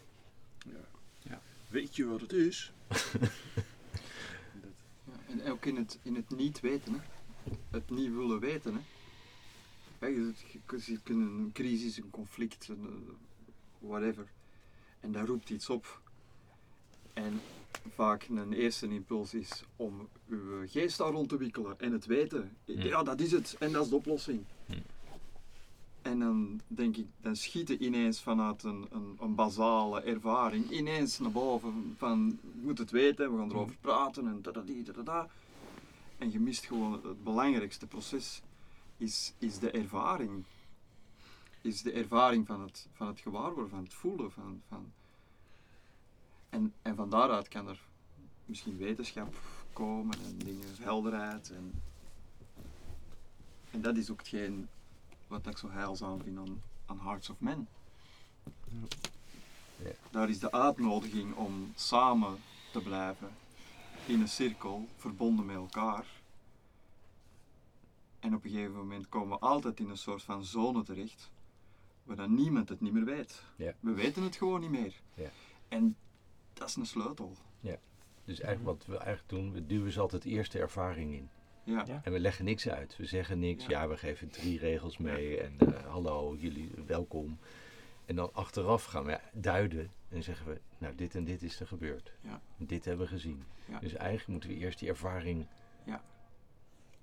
[1.69, 2.73] Weet je wat het is?
[5.05, 6.99] Ja, en ook in het, in het niet weten, hè.
[7.71, 8.75] Het niet willen weten.
[8.75, 10.07] Hè.
[10.07, 14.27] Je je kunt een crisis, een conflict, een, eh, whatever.
[15.01, 16.01] En daar roept iets op.
[17.13, 17.41] En
[17.95, 22.57] vaak een eerste impuls is om uw geest daar rond te wikkelen en het weten.
[22.65, 22.81] Hmm.
[22.81, 24.45] Ja, dat is het en dat is de oplossing.
[24.67, 24.83] Hmm.
[26.03, 31.31] En dan denk ik, dan schieten ineens vanuit een, een, een basale ervaring ineens naar
[31.31, 35.03] boven van, je moet het weten, we gaan erover praten en da da da da
[35.03, 35.29] da.
[36.19, 38.43] En je mist gewoon het, het belangrijkste proces,
[38.97, 40.45] is, is de ervaring.
[41.61, 44.33] Is de ervaring van het, van het gewaarworden, van het voelen.
[44.33, 44.93] Van, van
[46.49, 47.81] en, en van daaruit kan er
[48.45, 49.35] misschien wetenschap
[49.73, 51.51] komen en dingen, helderheid.
[51.51, 51.83] En,
[53.71, 54.69] en dat is ook hetgeen
[55.27, 57.69] wat ik zo heilzaam vind aan, aan Hearts of Men.
[59.77, 59.91] Ja.
[60.11, 62.39] Daar is de uitnodiging om samen
[62.73, 63.31] te blijven
[64.09, 66.07] in een cirkel, verbonden met elkaar.
[68.19, 71.31] En op een gegeven moment komen we altijd in een soort van zone terecht,
[72.03, 73.43] waar dan niemand het niet meer weet.
[73.57, 73.75] Ja.
[73.81, 74.95] We weten het gewoon niet meer.
[75.15, 75.31] Ja.
[75.69, 75.97] En
[76.53, 77.37] dat is een sleutel.
[78.29, 81.29] Dus eigenlijk wat we eigenlijk doen, we duwen ze altijd eerst de ervaring in.
[81.65, 81.85] Ja.
[81.87, 82.01] Ja.
[82.05, 82.97] En we leggen niks uit.
[82.97, 83.67] We zeggen niks.
[83.67, 83.83] Ja.
[83.83, 85.41] Ja, we geven drie regels mee.
[85.41, 87.39] En eh, hallo, jullie welkom.
[88.09, 89.91] En dan achteraf gaan we duiden.
[90.09, 92.13] En zeggen we, nou dit en dit is er gebeurd.
[92.21, 92.41] Ja.
[92.57, 93.45] Dit hebben we gezien.
[93.69, 93.79] Ja.
[93.79, 95.47] Dus eigenlijk moeten we eerst die ervaring
[95.85, 96.03] Ja.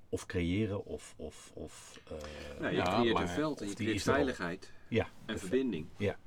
[0.09, 1.13] of creëren of...
[1.17, 2.17] of, of eh,
[2.59, 5.39] Nou, je Ja, creëert maar- een veld en je die creëert er veiligheid ja, en
[5.39, 5.87] verbinding.
[5.97, 6.17] Ja,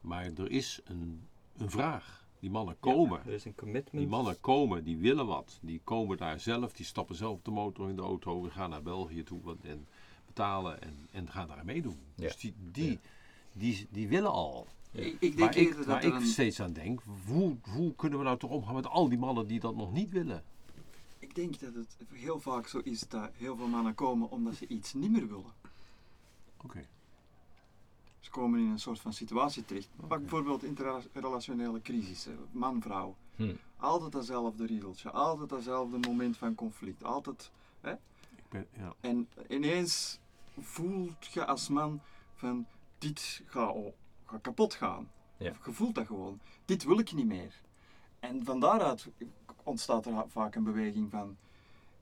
[0.00, 2.20] maar er is een, een vraag.
[2.38, 3.20] Die mannen komen.
[3.26, 4.08] Er is een Die commitment.
[4.08, 5.58] mannen komen, die willen wat.
[5.62, 8.42] Die komen daar zelf, die stappen zelf op de motor in de auto.
[8.42, 9.86] We gaan naar België toe wat- en
[10.34, 11.98] betalen en, en gaan daar meedoen.
[12.14, 12.22] Ja.
[12.26, 12.96] Dus die, die, Ja.
[13.52, 14.66] die, die willen al.
[14.90, 18.24] Ik, ik denk ik, dat waar ik een- steeds aan denk, hoe, hoe kunnen we
[18.24, 20.42] nou toch omgaan met al die mannen die dat nog niet willen?
[21.18, 24.66] Ik denk dat het heel vaak zo is dat heel veel mannen komen omdat ze
[24.66, 25.52] iets niet meer willen.
[26.64, 26.86] Oké.
[28.20, 29.88] Ze komen in een soort van situatie terecht.
[30.08, 33.16] Pak bijvoorbeeld interrelationele crisissen, man-vrouw.
[33.36, 37.04] hm, Altijd datzelfde riedeltje, altijd datzelfde moment van conflict.
[37.04, 37.50] Altijd.
[37.80, 37.98] Ben,
[38.52, 38.94] ja.
[39.00, 40.18] En ineens
[40.58, 42.00] voelt je als man
[42.34, 42.66] van
[42.98, 43.76] dit gaat
[44.24, 45.10] gaat kapot gaan.
[45.36, 45.52] Ja.
[45.64, 46.40] Je voelt dat gewoon.
[46.64, 47.60] Dit wil ik niet meer.
[48.20, 49.08] En van daaruit
[49.62, 51.36] ontstaat er vaak een beweging van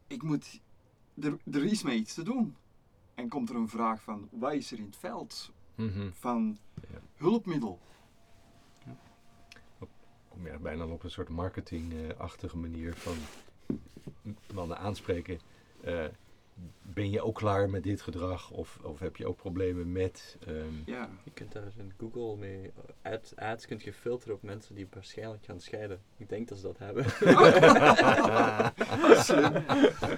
[0.07, 0.61] ik moet,
[1.21, 2.57] er, er is mij iets te doen.
[3.15, 6.11] En komt er een vraag van wat is er in het veld mhm.
[6.13, 6.99] van Ja.
[7.15, 7.81] hulpmiddel?
[10.29, 13.17] kom je bijna op een soort marketingachtige manier van
[14.55, 15.41] mannen aanspreken.
[15.81, 16.05] Eh,
[16.83, 18.51] ben je ook klaar met dit gedrag?
[18.51, 20.37] Of, of heb je ook problemen met...
[20.47, 21.09] ehm, Ja.
[21.25, 25.45] Je kunt daar in Google mee, ads, ads kunt je filteren op mensen die waarschijnlijk
[25.45, 26.01] gaan scheiden.
[26.17, 27.05] Ik denk dat ze dat hebben.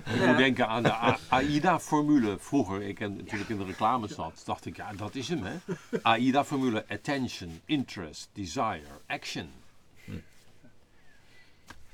[0.15, 0.93] Ik moet denken aan de
[1.29, 2.39] AIDA-formule.
[2.39, 5.43] Vroeger, ik en toen ik in de reclame zat, dacht ik, ja, dat is hem,
[5.45, 5.57] hè.
[6.03, 9.51] AIDA-formule, attention, interest, desire, action.
[10.05, 10.13] Hm.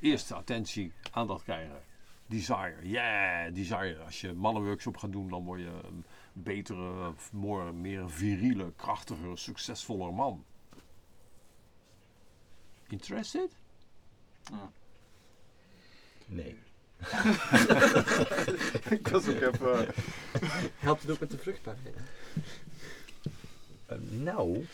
[0.01, 1.80] Eerst attentie, aandacht krijgen.
[2.29, 3.99] Desire, yeah, desire.
[4.05, 10.14] Als je mannenworkshop gaat doen, dan word je een betere, more, meer viriele, krachtiger, succesvoller
[10.14, 10.45] man.
[12.89, 13.57] Interested?
[14.51, 14.70] Ja.
[16.26, 16.59] nee.
[18.99, 19.95] ik was ook even.
[20.87, 21.97] Helpt het ook met de vruchtbaarheid?
[23.87, 24.66] Eh, nou...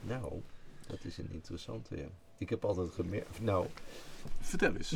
[0.00, 0.42] Nou,
[0.86, 2.08] dat is een interessante, ja.
[2.36, 3.40] Ik heb altijd gemerkt...
[3.40, 3.66] Nou,
[4.40, 4.94] Vertel eens.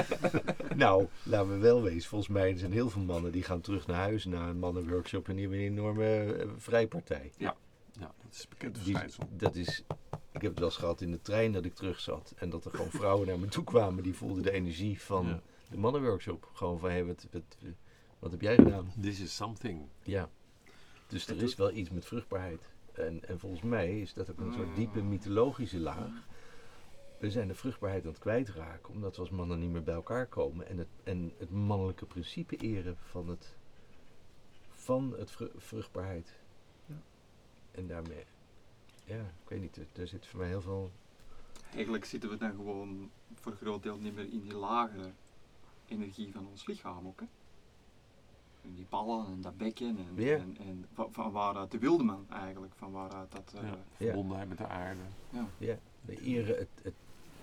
[0.76, 2.08] nou, laten we wel wezen.
[2.08, 5.36] Volgens mij zijn heel veel mannen die gaan terug naar huis na een mannenworkshop en
[5.36, 7.30] die hebben een enorme eh, vrijpartij.
[7.36, 7.56] Ja,
[7.98, 9.28] dat is bekend Die- verschijnsel.
[9.36, 9.84] dat is,
[10.32, 12.34] ik heb het wel eens gehad in de trein dat ik terug zat.
[12.36, 14.02] En dat er gewoon vrouwen naar me toe kwamen.
[14.02, 15.40] Die voelden de energie van Ja.
[15.70, 16.50] de mannenworkshop.
[16.52, 17.42] Gewoon van, hé, wat, wat,
[18.18, 18.92] wat heb jij gedaan?
[19.00, 19.80] This is something.
[20.02, 20.28] Ja.
[21.06, 22.68] Dus er is wel iets met vruchtbaarheid.
[22.92, 26.10] En, en volgens mij is dat ook een soort diepe mythologische laag.
[27.22, 28.92] We zijn de vruchtbaarheid aan het kwijtraken.
[28.94, 30.68] Omdat we als mannen niet meer bij elkaar komen.
[30.68, 33.56] En het, en het mannelijke principe eren van het,
[34.70, 36.34] van het vru- vruchtbaarheid.
[36.86, 36.94] Ja.
[37.70, 38.24] En daarmee,
[39.04, 39.76] ja, ik weet niet.
[39.76, 40.90] er- Er zit voor mij heel veel
[41.74, 45.10] Eigenlijk zitten we dan gewoon voor een groot deel niet meer in die lagere
[45.88, 47.20] energie van ons lichaam ook.
[47.20, 47.26] Hè?
[48.74, 50.36] die ballen en dat bekken en, Ja.
[50.36, 53.52] en, en van, van waaruit de wilde man eigenlijk, van waaruit dat...
[53.56, 55.00] eh, Ja, verbondenheid met de aarde.
[56.04, 56.94] We eren het, het,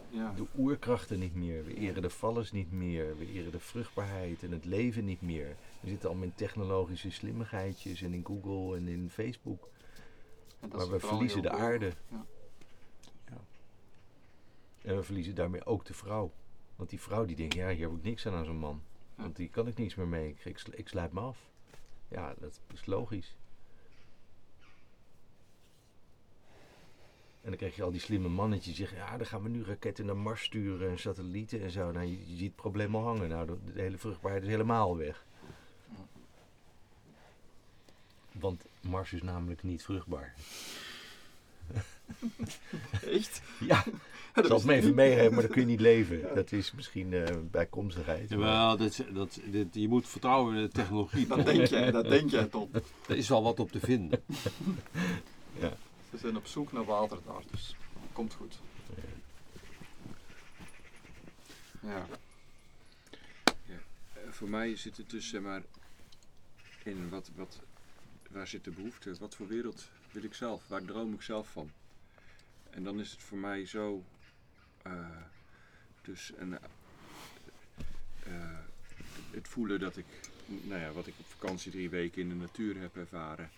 [0.09, 0.33] ja.
[0.33, 1.65] de oerkrachten niet meer.
[1.65, 3.17] We eren de vallers niet meer.
[3.17, 5.55] We eren de vruchtbaarheid en het leven niet meer.
[5.79, 9.69] We zitten allemaal in technologische slimmigheidjes en in Google en in Facebook.
[10.59, 11.93] En Maar we verliezen de aarde.
[12.07, 12.25] Ja.
[14.81, 16.31] En we verliezen daarmee ook de vrouw.
[16.75, 18.81] Want die vrouw die denkt, ja, hier heb ik niks aan aan zo'n man.
[19.15, 19.23] Ja.
[19.23, 20.29] Want die kan ik niks meer mee.
[20.29, 21.49] Ik, ik, ik sluit me af.
[22.07, 23.35] Ja, dat is logisch.
[27.41, 29.63] En dan krijg je al die slimme mannetjes die zeggen, ja, dan gaan we nu
[29.63, 31.91] raketten naar Mars sturen en satellieten en zo.
[31.91, 33.29] Nou, je, je ziet het probleem al hangen.
[33.29, 35.25] Nou, de, de hele vruchtbaarheid is helemaal weg.
[38.31, 40.33] Want Mars is namelijk niet vruchtbaar.
[43.17, 43.41] Echt?
[43.59, 43.85] Ja,
[44.35, 46.35] ik zal het me even meegeven, maar dan kun je niet leven.
[46.35, 48.29] Dat is misschien eh bijkomstigheid.
[48.29, 49.39] Jawel, dat, dat,
[49.71, 51.27] je moet vertrouwen in de technologie.
[51.27, 52.69] Dat denk jij, dat denk jij Tom.
[53.07, 54.23] Er is wel wat op te vinden.
[56.29, 57.75] Zijn op zoek naar water daar, dus
[58.13, 58.59] komt goed.
[61.81, 62.07] Ja.
[63.65, 63.75] Eh,
[64.29, 65.61] voor mij zit het dus zeg maar
[66.83, 67.59] in wat, wat,
[68.29, 71.71] waar zit de behoefte, wat voor wereld wil ik zelf, waar droom ik zelf van.
[72.69, 74.03] En dan is het voor mij zo,
[74.81, 75.23] eh,
[76.01, 76.59] dus een,
[78.23, 78.59] eh,
[79.31, 80.05] het voelen dat ik,
[80.45, 83.49] nou ja, wat ik op vakantie drie weken in de natuur heb ervaren,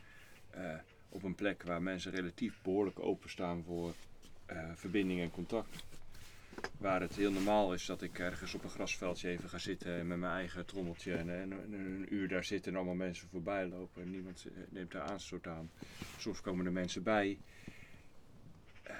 [1.11, 3.93] op een plek waar mensen relatief behoorlijk openstaan voor
[4.45, 5.83] eh, verbinding en contact.
[6.77, 10.17] Waar het heel normaal is dat ik ergens op een grasveldje even ga zitten met
[10.17, 14.01] mijn eigen trommeltje en, en, en een uur daar zitten en allemaal mensen voorbij lopen
[14.01, 15.71] en niemand eh, neemt daar aanstoot aan.
[16.17, 17.37] Soms komen er mensen bij.
[18.83, 18.95] Eh,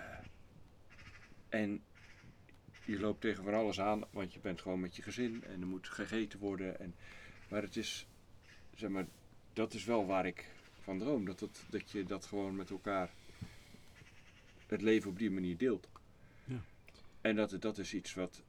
[1.50, 1.84] en
[2.86, 5.68] je loopt tegen van alles aan, want je bent gewoon met je gezin en er
[5.68, 6.80] moet gegeten worden.
[6.80, 6.96] En,
[7.48, 8.08] maar het is,
[8.76, 9.06] zeg maar,
[9.54, 10.46] dat is wel waar ik
[10.82, 11.26] van droom.
[11.26, 13.10] Dat, dat, dat je dat gewoon met elkaar
[14.68, 15.88] het leven op die manier deelt.
[16.44, 16.62] Ja.
[17.22, 18.42] En dat, dat is iets wat,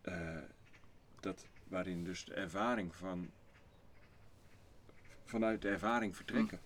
[0.00, 0.38] eh,
[1.20, 3.30] dat, waarin dus de ervaring van,
[5.24, 6.60] vanuit de ervaring vertrekken.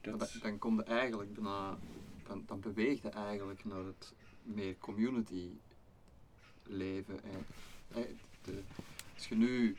[0.00, 1.78] Dat Dan, dan kom je eigenlijk bijna,
[2.26, 5.50] dan, dan beweeg je eigenlijk naar het meer community
[6.62, 7.22] leven.
[7.22, 7.46] En,
[7.88, 8.08] eh,
[8.42, 8.62] de,
[9.14, 9.76] als je nu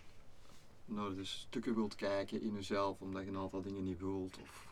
[0.90, 4.68] naar de stukken wilt kijken in jezelf, omdat je een aantal dingen niet wilt, of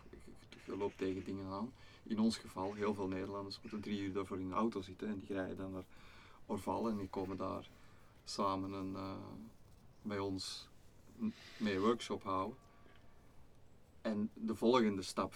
[0.65, 1.73] je, loopt tegen dingen aan.
[2.03, 5.19] In ons geval, heel veel Nederlanders moeten drie uur daarvoor in de auto zitten en
[5.19, 5.85] die rijden dan naar
[6.45, 7.69] Orval en die komen daar
[8.23, 9.15] samen een, eh,
[10.01, 10.67] bij ons
[11.57, 12.57] mee workshop houden.
[14.01, 15.33] En de volgende stap,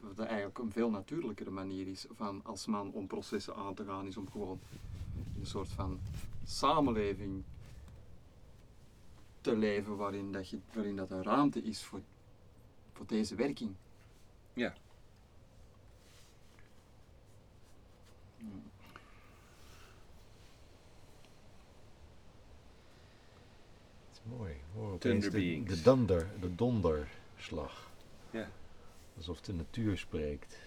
[0.00, 4.06] wat eigenlijk een veel natuurlijkere manier is van als man om processen aan te gaan,
[4.06, 4.60] is om gewoon
[5.38, 6.00] een soort van
[6.44, 7.42] samenleving
[9.46, 12.00] te leven waarin dat, je, waarin dat er ruimte is voor,
[12.92, 13.74] voor deze werking.
[14.52, 14.74] Ja.
[24.08, 24.54] Het is mooi.
[24.74, 27.90] Hoor opeens de, de donder, de donderslag.
[28.30, 28.48] Ja.
[29.16, 30.58] Alsof de natuur spreekt.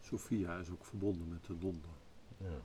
[0.00, 1.90] Sophia is ook verbonden met de donder.
[2.36, 2.60] Ja.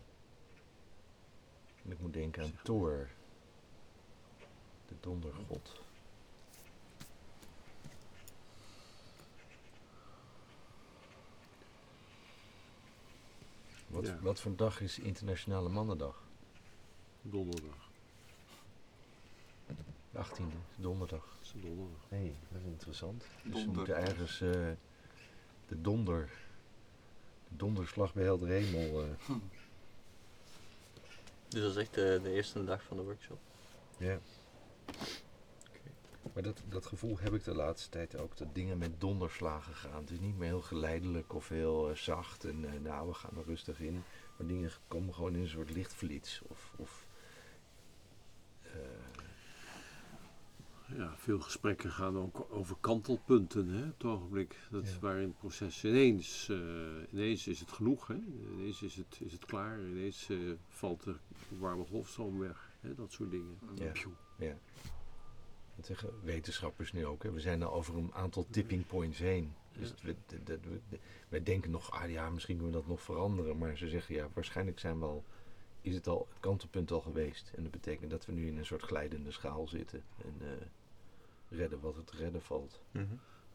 [1.84, 2.60] En ik moet denken aan.
[2.64, 3.10] Thor.
[4.88, 5.82] De dondergod.
[13.88, 14.20] Wat, Ja.
[14.22, 16.24] wat voor dag is Internationale Mannendag?
[17.22, 17.90] Donderdag.
[20.12, 21.26] De 18e, donderdag.
[21.38, 22.00] Dat is een donderdag.
[22.10, 23.26] Hé, hey, dat is interessant.
[23.44, 24.50] Dus we moeten ergens eh,
[25.68, 26.30] de donder,
[27.48, 29.02] de donderslag bij helder hemel.
[29.04, 29.10] eh,
[31.48, 33.40] Dus dat is echt de, de eerste dag van de workshop.
[33.98, 34.20] Ja.
[36.34, 40.02] Maar dat, dat gevoel heb ik de laatste tijd ook, dat dingen met donderslagen gaan.
[40.02, 43.38] Het is niet meer heel geleidelijk of heel eh, zacht en eh, nou, we gaan
[43.38, 44.04] er rustig in.
[44.38, 46.42] Maar dingen komen gewoon in een soort lichtvliets.
[46.48, 47.08] Of, of
[48.62, 48.72] eh,
[50.98, 54.60] Ja, veel gesprekken gaan ook over kantelpunten, hè, op het ogenblik.
[54.72, 55.00] Dat Ja.
[55.00, 56.50] waarin het proces ineens,
[57.12, 58.18] ineens is het genoeg, hè.
[58.52, 60.30] Ineens is het, is het klaar, ineens
[60.68, 61.16] valt de
[61.50, 63.58] warme golfstroom weg, hè, dat soort dingen.
[63.74, 63.92] Ja.
[64.38, 64.58] Ja.
[65.76, 67.24] Dat zeggen wetenschappers nu ook.
[67.24, 67.32] Hè.
[67.32, 69.54] We zijn al over een aantal tipping points heen.
[69.78, 69.96] Dus Ja.
[70.02, 70.60] we, de- de-
[70.90, 73.58] we- wij denken nog, ah ja, misschien kunnen we dat nog veranderen.
[73.58, 75.24] Maar ze zeggen, ja, waarschijnlijk zijn we al,
[75.82, 77.52] is het al het kantelpunt al geweest.
[77.56, 80.04] En dat betekent dat we nu in een soort glijdende schaal zitten.
[80.18, 80.48] En eh,
[81.58, 82.82] redden wat het redden valt.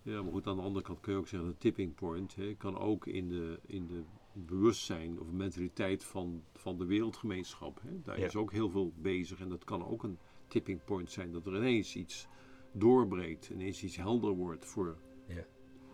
[0.03, 2.55] Ja, maar goed, aan de andere kant kun je ook zeggen, de tipping point hè,
[2.55, 4.03] kan ook in de, in de
[4.33, 7.81] bewustzijn of mentaliteit van, van de wereldgemeenschap.
[7.83, 8.01] Hè.
[8.05, 8.27] Daar Ja.
[8.27, 10.19] is ook heel veel bezig en dat kan ook een
[10.51, 12.27] tipping point zijn, dat er ineens iets
[12.73, 14.97] doorbreekt, ineens iets helder wordt voor
[15.27, 15.45] Ja.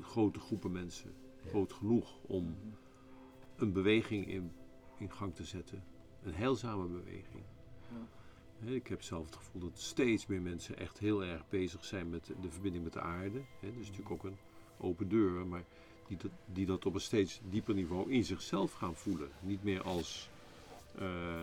[0.00, 1.14] grote groepen mensen.
[1.42, 1.48] Ja.
[1.48, 2.56] Groot genoeg om
[3.56, 4.52] een beweging in,
[4.98, 5.84] in gang te zetten.
[6.22, 7.44] Een heilzame beweging.
[7.90, 8.06] Ja.
[8.66, 12.10] Hè, ik heb zelf het gevoel dat steeds meer mensen echt heel erg bezig zijn
[12.10, 13.38] met de verbinding met de aarde.
[13.60, 14.36] Hè, dat is natuurlijk ook een
[14.78, 15.64] open deur, maar
[16.08, 19.30] die dat, die dat op een steeds dieper niveau in zichzelf gaan voelen.
[19.40, 20.30] Niet meer als,
[20.94, 21.42] eh,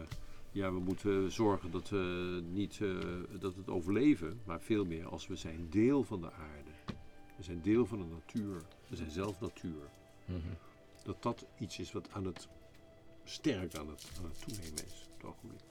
[0.53, 2.97] ja, we moeten zorgen dat we niet eh,
[3.39, 6.71] dat het overleven, maar veel meer als we zijn deel van de aarde.
[7.37, 8.61] We zijn deel van de natuur.
[8.87, 9.89] We zijn zelf natuur.
[10.25, 10.37] Mhm.
[11.03, 12.47] Dat dat iets is wat aan het
[13.23, 15.61] sterk aan het, aan het toenemen is op het ogenblik.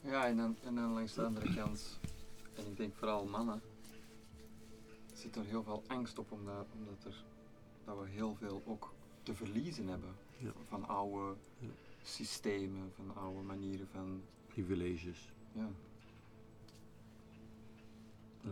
[0.00, 1.98] Ja, en dan, en dan langs de andere kant,
[2.54, 3.60] en ik denk vooral mannen,
[5.12, 7.24] zit er heel veel angst op omdat, omdat er,
[7.84, 8.92] dat we heel veel ook
[9.22, 10.14] te verliezen hebben.
[10.38, 10.52] Ja.
[10.62, 11.68] Van oude Ja.
[12.04, 15.32] Systemen, van oude manieren van, Privileges.
[15.52, 15.68] ja.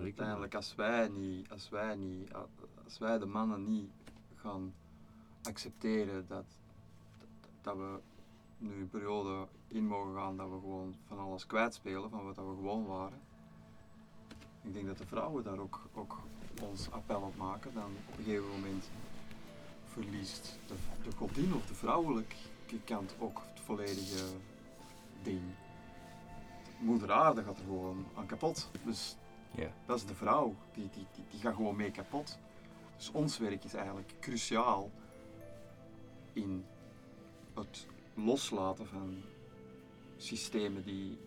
[0.00, 2.32] Uiteindelijk, als wij, niet, als, wij niet,
[2.84, 3.90] als wij de mannen niet
[4.34, 4.74] gaan
[5.42, 6.44] accepteren dat,
[7.61, 8.00] dat we
[8.59, 12.42] nu een periode in mogen gaan dat we gewoon van alles kwijtspelen, van wat we
[12.42, 13.20] gewoon waren.
[14.62, 16.18] Ik denk dat de vrouwen daar ook, ook
[16.62, 17.74] ons appel op maken.
[17.74, 18.90] Dan op een gegeven moment
[19.84, 22.36] verliest de, de godin of de vrouwelijke
[22.84, 24.24] kant ook het volledige
[25.22, 25.40] ding.
[26.78, 28.70] Moeder aarde gaat er gewoon aan kapot.
[28.84, 29.16] Dus
[29.56, 29.72] Ja.
[29.86, 32.38] dat is de vrouw, die, die, die, die gaat gewoon mee kapot.
[32.96, 34.90] Dus ons werk is eigenlijk cruciaal
[36.32, 36.64] in
[37.54, 39.16] het loslaten van
[40.16, 41.18] systemen die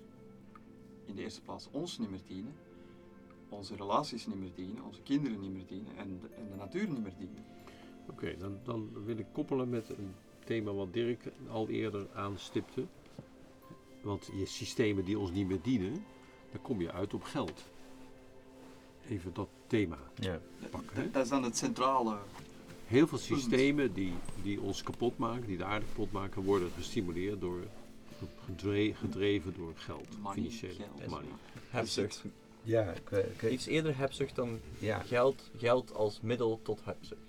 [1.05, 2.53] in de eerste plaats ons niet meer dienen,
[3.49, 6.87] onze relaties niet meer dienen, onze kinderen niet meer dienen en de, en de natuur
[6.89, 7.45] niet meer dienen.
[8.09, 10.15] Oké, dan, dan wil ik koppelen met een
[10.45, 12.85] thema wat Dirk al eerder aanstipte.
[14.01, 16.05] Want je systemen die ons niet meer dienen,
[16.51, 17.63] dan kom je uit op geld.
[19.09, 20.39] Even dat thema Ja.
[20.69, 20.95] pakken.
[20.95, 21.03] hè?
[21.03, 22.17] Dat, dat is dan het centrale.
[22.85, 27.41] Heel veel systemen die, die ons kapot maken, die de aarde kapot maken, worden gestimuleerd
[27.41, 27.59] door,
[28.45, 30.07] gedre- gedreven door geld.
[30.21, 31.07] Money, financiële geld.
[31.09, 31.27] money.
[31.69, 32.23] Hebzucht.
[32.63, 33.09] Ja, ik,
[33.41, 34.99] ik Iets eerder hebzucht dan ja.
[34.99, 37.21] geld, geld als middel tot hebzucht.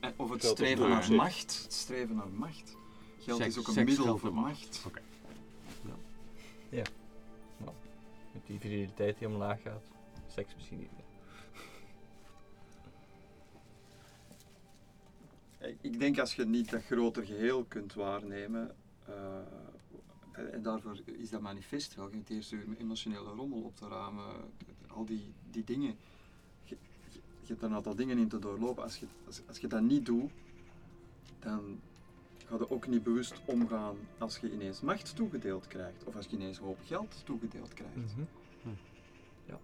[0.00, 1.16] En- Of het Geld streven naar zich.
[1.16, 1.60] macht.
[1.62, 2.76] Het streven naar macht.
[3.18, 4.82] Geld Seks- is ook een seks, middel voor macht.
[4.86, 5.00] Oké.
[8.32, 9.82] Met die viriliteit die omlaag gaat.
[10.26, 11.04] Seks misschien niet meer.
[15.70, 18.74] Ik- Ik denk als je niet dat groter geheel kunt waarnemen,
[19.06, 19.14] eh,
[20.32, 24.24] en- daarvoor is dat manifest wel, je hebt eerst je emotionele rommel op te ramen,
[24.86, 25.96] al die, die dingen.
[27.50, 28.82] Je, hebt een aantal dingen in te doorlopen.
[28.82, 30.30] Als je, als, als je dat niet doet,
[31.38, 31.80] dan
[32.46, 36.36] ga je ook niet bewust omgaan als je ineens macht toegedeeld krijgt, of als je
[36.36, 38.14] ineens een hoop geld toegedeeld krijgt.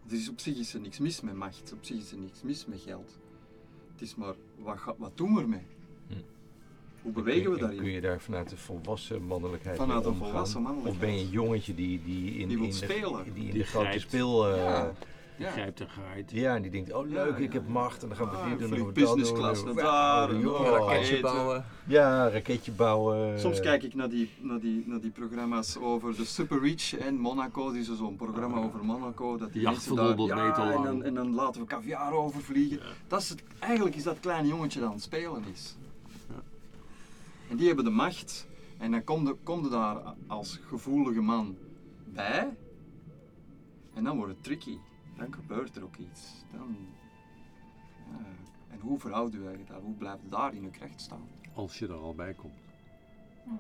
[0.07, 2.67] Dus op zich is er niks mis met macht, op zich is er niks mis
[2.67, 3.19] met geld.
[3.93, 5.67] Het is maar, wat, ga- wat doen we ermee?
[6.09, 6.15] Hm.
[7.03, 7.79] Hoe bewegen we daarin?
[7.79, 10.29] Kun je daar vanuit de volwassen mannelijkheid Vanuit omgaan?
[10.29, 11.03] volwassen mannelijkheid.
[11.03, 13.25] Of ben je een jongetje die, die in, Die in de, spelen.
[13.25, 14.51] die in Die de grote speel...
[14.53, 14.93] eh, Ja.
[15.39, 15.51] Ja.
[15.51, 16.31] grijpt en gaait.
[16.31, 18.49] Ja, en die denkt, oh leuk, Ja, ik heb macht en dan gaan we Ah,
[18.49, 19.39] dit doen, dan business doen.
[19.39, 21.65] class en- naar daar, een raketje Raketje bouwen.
[21.87, 23.41] Ja, raketje bouwen.
[23.41, 27.15] Soms kijk ik naar die, naar, die, naar die programma's over de Super Rich en
[27.19, 27.71] Monaco.
[27.73, 29.37] Die is zo'n programma Ah, over Monaco.
[29.37, 30.85] Dat die Jacht mensen van daar, 100 meter ja, en lang.
[30.85, 32.77] dan, en dan laten we caviar overvliegen.
[32.79, 32.85] Ja.
[33.09, 35.77] Dat is het, eigenlijk is dat kleine jongetje dat aan het spelen is.
[36.29, 36.43] Ja.
[37.51, 38.47] En die hebben de macht.
[38.79, 41.57] En dan kom je, kom je daar als gevoelige man
[42.05, 42.49] bij.
[43.95, 44.77] En dan wordt het tricky.
[45.17, 46.45] Dan gebeurt er ook iets.
[46.53, 46.77] Dan.
[48.71, 49.81] En hoe verhoud je je daar?
[49.81, 51.29] Hoe blijft daar in je kracht staan?
[51.55, 52.61] Als je er al bij komt.
[53.45, 53.59] Ja.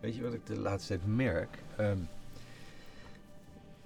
[0.00, 1.58] Weet je wat ik de laatste tijd merk?
[1.76, 1.98] Ehm,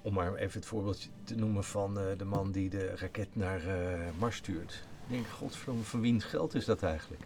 [0.01, 3.67] om maar even het voorbeeldje te noemen van eh, de man die de raket naar
[3.67, 4.87] eh, Mars stuurt.
[5.03, 7.21] Ik denk, godverdomme, van wiens geld is dat eigenlijk?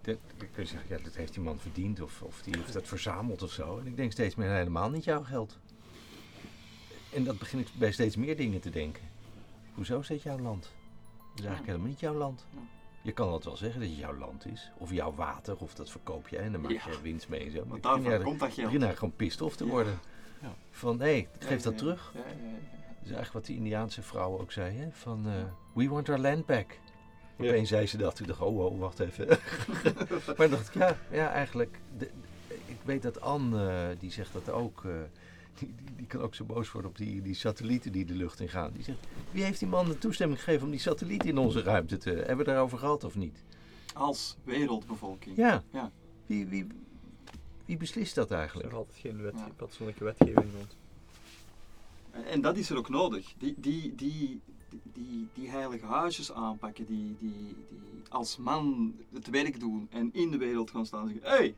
[0.00, 2.72] Dat, dan kun je zeggen, ja, dat heeft die man verdiend of, of die heeft
[2.72, 3.78] dat verzameld of zo.
[3.78, 5.58] En ik denk steeds meer, helemaal niet jouw geld.
[7.14, 9.02] En dat begin ik bij steeds meer dingen te denken.
[9.74, 10.62] Hoezo is dit jouw land?
[10.62, 12.46] Dat is eigenlijk helemaal niet jouw land.
[12.54, 12.58] Ja.
[13.02, 14.70] Je kan altijd wel zeggen dat het jouw land is.
[14.78, 16.82] Of jouw water, of dat verkoop jij en dan maak Ja.
[16.90, 17.44] je winst mee.
[17.44, 17.56] en Zo.
[17.56, 18.66] Maar begin daarvan daar- komt dat ik geld.
[18.66, 19.98] begin daar gewoon pissed off te worden.
[20.42, 20.54] Ja.
[20.70, 22.10] Van, hé, hey, geef dat terug.
[22.14, 22.50] Ja, ja, ja.
[22.50, 24.88] Dat is eigenlijk wat die Indiaanse vrouwen ook zei, hè?
[24.92, 25.32] Van, eh,
[25.74, 26.78] we want our land back.
[27.38, 28.16] Opeens zei ze dat.
[28.16, 29.26] Toen dacht ik, oh, oh, wacht even.
[30.36, 31.78] maar dacht ik, ja, ja eigenlijk...
[31.98, 32.10] De,
[32.66, 34.84] ik weet dat Anne, eh, die zegt dat ook...
[34.84, 34.90] eh,
[35.58, 38.40] die, die, die kan ook zo boos worden op die, die satellieten die de lucht
[38.40, 38.72] in gaan.
[38.72, 38.98] Die zegt,
[39.30, 42.10] wie heeft die man de toestemming gegeven om die satellieten in onze ruimte te...
[42.10, 43.42] Hebben we daarover gehad of niet?
[43.94, 45.36] Als wereldbevolking.
[45.36, 45.62] Ja.
[45.70, 45.90] Ja.
[46.26, 46.66] Wie, wie,
[47.64, 48.70] Wie beslist dat Er is eigenlijk?
[48.70, 49.48] nog altijd geen wet, Ja.
[49.56, 50.76] fatsoenlijke wetgeving rond.
[52.10, 53.34] En, en dat is er ook nodig.
[53.38, 54.40] Die, die, die,
[54.70, 57.56] die, die, die heilige huisjes aanpakken, die, die, die
[58.08, 61.54] als man het werk doen en in de wereld gaan staan en zeggen: hé, hey,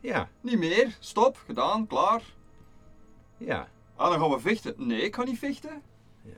[0.00, 2.22] Ja, niet meer, stop, gedaan, klaar.
[3.38, 3.68] Ja.
[3.96, 4.74] Ah, dan gaan we vechten.
[4.76, 5.82] Nee, ik ga niet vechten.
[6.22, 6.36] Ja.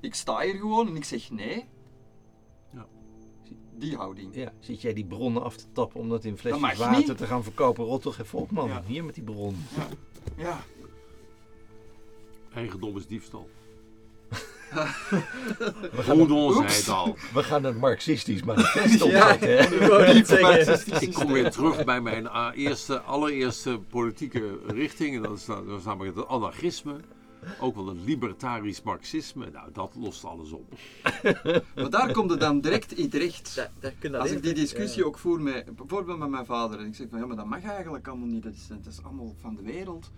[0.00, 1.64] Ik sta hier gewoon en ik zeg nee.
[2.70, 2.86] Ja.
[3.74, 4.34] Die houding.
[4.34, 7.16] Ja, zit jij die bronnen af te tappen om dat in flesjes water niet.
[7.16, 7.84] te gaan verkopen?
[7.84, 8.68] Rot toch even op, man.
[8.68, 8.82] Ja.
[8.86, 9.56] Hier met die bron.
[9.76, 9.88] Ja.
[10.36, 10.60] ja.
[12.54, 13.48] Eigendom is diefstal.
[16.06, 17.16] Hoedon zei het al.
[17.32, 21.00] we gaan een marxistisch manifest opzetten.
[21.08, 25.16] Ik kom weer terug bij mijn ah, eerste, allereerste politieke richting.
[25.16, 26.96] En dat is, dat is namelijk het anarchisme.
[27.60, 29.50] Ook wel het libertarisch marxisme.
[29.52, 30.72] Nou, dat lost alles op.
[31.74, 33.70] Maar daar komt het dan direct in terecht.
[34.12, 35.06] Als ik die discussie ja.
[35.06, 37.64] ook voer met, bijvoorbeeld met mijn vader, en ik zeg van ja, maar dat mag
[37.64, 40.10] eigenlijk allemaal niet, dat is, dat is allemaal van de wereld.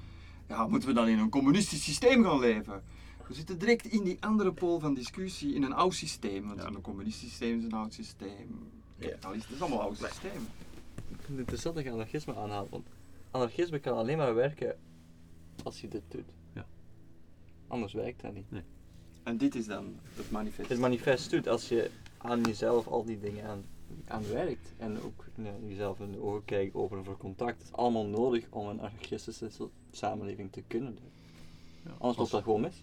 [0.48, 2.82] Ja, moeten we dan in een communistisch systeem gaan leven?
[3.28, 6.46] We zitten direct in die andere pool van discussie, in een oud systeem.
[6.46, 6.66] Want Ja.
[6.66, 8.70] een communistisch systeem is een oud systeem.
[8.98, 9.08] Ja.
[9.08, 10.48] Kapitalistisch, dat is allemaal oud systeem.
[10.94, 12.86] Ik vind het interessant dat je anarchisme aanhaalt, want
[13.30, 14.76] anarchisme kan alleen maar werken
[15.62, 16.24] als je dit doet.
[16.52, 16.66] Ja.
[17.68, 18.44] Anders werkt dat niet.
[19.22, 20.68] En dit is dan het manifest.
[20.68, 23.64] Het manifest doet als je aan jezelf al die dingen aan,
[24.06, 25.24] aan werkt en ook
[25.66, 27.58] jezelf in de ogen kijkt, open voor contact.
[27.58, 29.50] Het is allemaal nodig om een anarchistische
[29.90, 31.10] samenleving te kunnen doen.
[31.84, 32.82] Ja, Anders loopt dat gewoon mis.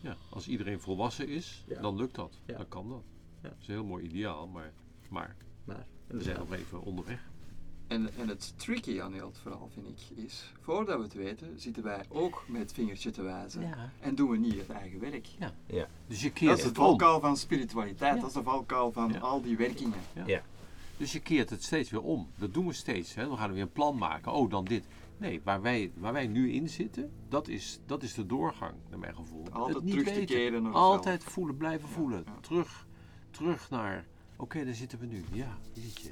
[0.00, 1.80] Ja, als iedereen volwassen is, Ja.
[1.80, 2.38] dan lukt dat.
[2.46, 2.56] Ja.
[2.56, 3.02] Dan kan dat.
[3.42, 3.48] Ja.
[3.48, 4.72] Dat is een heel mooi ideaal, maar,
[5.08, 7.20] maar Maar we zijn nog even onderweg.
[7.86, 11.60] En, en het tricky aan heel het verhaal, vind ik, is, voordat we het weten,
[11.60, 13.60] zitten wij ook met het vingertje te wijzen.
[13.62, 13.90] Ja.
[14.00, 15.26] En doen we niet het eigen werk.
[16.06, 18.20] Dus je Dat keert is het valkuil van spiritualiteit, Ja.
[18.20, 19.18] dat is de valkuil van Ja.
[19.18, 19.98] al die werkingen.
[20.96, 22.28] Dus je keert het steeds weer om.
[22.36, 23.14] Dat doen we steeds.
[23.14, 23.26] Hè.
[23.26, 24.32] Dan gaan we weer een plan maken.
[24.32, 24.84] Oh, dan dit.
[25.18, 28.98] Nee, waar wij, waar wij nu in zitten, dat is, dat is de doorgang, naar
[28.98, 29.44] mijn gevoel.
[29.50, 32.22] Altijd Het niet terug te keren naar Altijd voelen, blijven Ja, voelen.
[32.26, 32.38] ja.
[32.40, 32.86] Terug,
[33.30, 34.06] terug naar,
[34.36, 35.24] oké, daar zitten we nu.
[35.32, 36.10] Ja, weet je,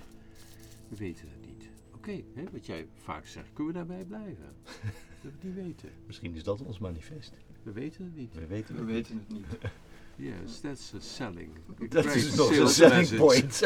[0.89, 1.69] we weten het niet.
[1.95, 4.55] Oké, hè, wat jij vaak zegt, kunnen we daarbij blijven?
[5.23, 5.89] Dat we het niet weten.
[6.07, 7.33] Misschien is dat ons manifest.
[7.63, 8.35] We weten het niet.
[8.35, 9.47] We weten We het weten het niet.
[10.17, 11.51] Yes, that's a selling.
[11.89, 13.17] Dat is nog een selling message.
[13.17, 13.61] point.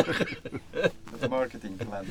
[1.20, 2.04] Het marketingplan.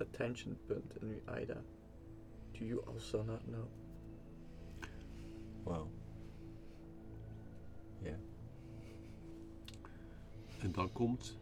[0.00, 1.56] Attention punt in uw AIDA.
[2.58, 3.68] Do you also not know?
[5.64, 5.88] Wauw.
[8.02, 8.14] Ja.
[10.58, 11.36] En dan komt,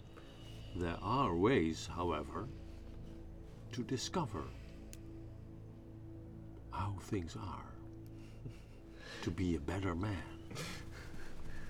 [0.77, 2.49] there are ways, however,
[3.71, 4.43] to discover
[6.71, 7.73] how things are.
[9.23, 10.23] To be a better man.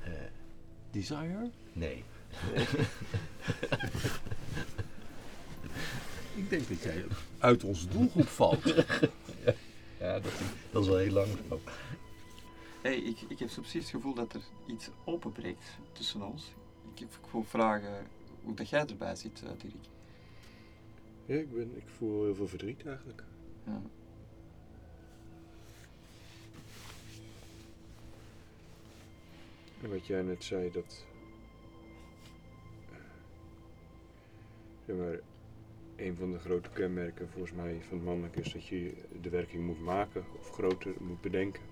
[0.05, 0.11] Eh,
[0.93, 1.51] Desire?
[1.75, 2.05] nee.
[6.35, 7.05] Ik denk dat jij
[7.39, 8.65] uit onze doelgroep valt.
[9.99, 10.33] Ja, dat,
[10.71, 11.29] dat is wel heel lang.
[12.83, 16.53] Hey, ik, ik heb zo precies het gevoel dat er iets openbreekt tussen ons.
[16.95, 18.07] Ik, heb- ik wil vragen
[18.43, 19.75] hoe dat jij erbij zit, eh, Dirk.
[21.27, 23.25] Ja, ik, ben, ik voel heel veel verdriet eigenlijk.
[23.67, 23.83] Ja.
[29.83, 31.05] En wat jij net zei, dat.
[34.87, 35.19] Zeg maar,
[35.97, 38.93] een van de grote kenmerken volgens mij van het mannelijk is dat je
[39.23, 41.63] de werking moet maken of groter moet bedenken.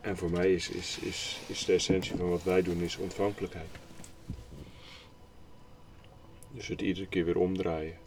[0.00, 3.68] En voor mij is, is, is, is de essentie van wat wij doen is ontvankelijkheid.
[6.50, 8.05] Dus het iedere keer weer omdraaien.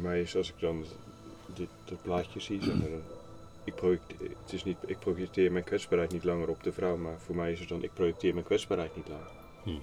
[0.00, 0.84] Voor mij is als ik dan
[1.54, 3.02] dit, dat plaatje zie, zeg maar, dan-
[3.64, 7.18] ik, projecteer, het is niet, ik projecteer mijn kwetsbaarheid niet langer op de vrouw, maar
[7.18, 9.30] voor mij is het dan, ik projecteer mijn kwetsbaarheid niet langer.
[9.76, 9.80] Ik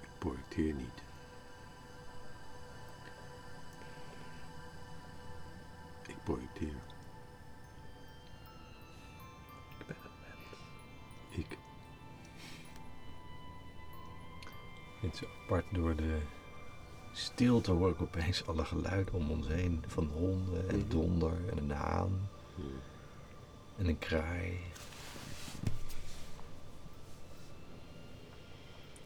[0.00, 1.02] Ik projecteer niet.
[6.06, 6.68] Ik projecteer.
[9.78, 10.58] Ik ben het mens.
[11.28, 11.58] Ik.
[15.00, 16.20] Het is apart door de
[17.12, 19.84] stilte hoor ik opeens alle geluiden om ons heen.
[19.86, 20.88] Van honden en mhm.
[20.88, 22.28] donder en een haan.
[22.54, 22.89] Mhm
[23.80, 24.58] en een kraai.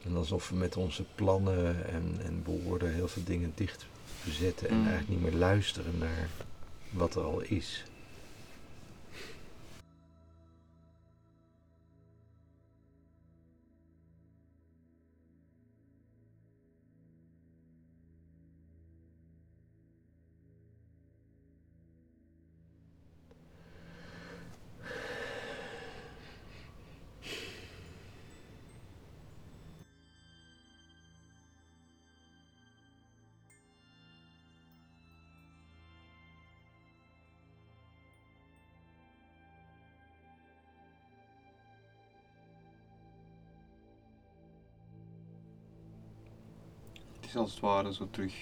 [0.04, 3.86] En alsof we met onze plannen en, en woorden heel veel dingen dicht
[4.28, 4.86] zetten en Mm.
[4.86, 6.28] eigenlijk niet meer luisteren naar
[6.90, 7.84] wat er al is.
[47.34, 48.34] Is als het ware zo terug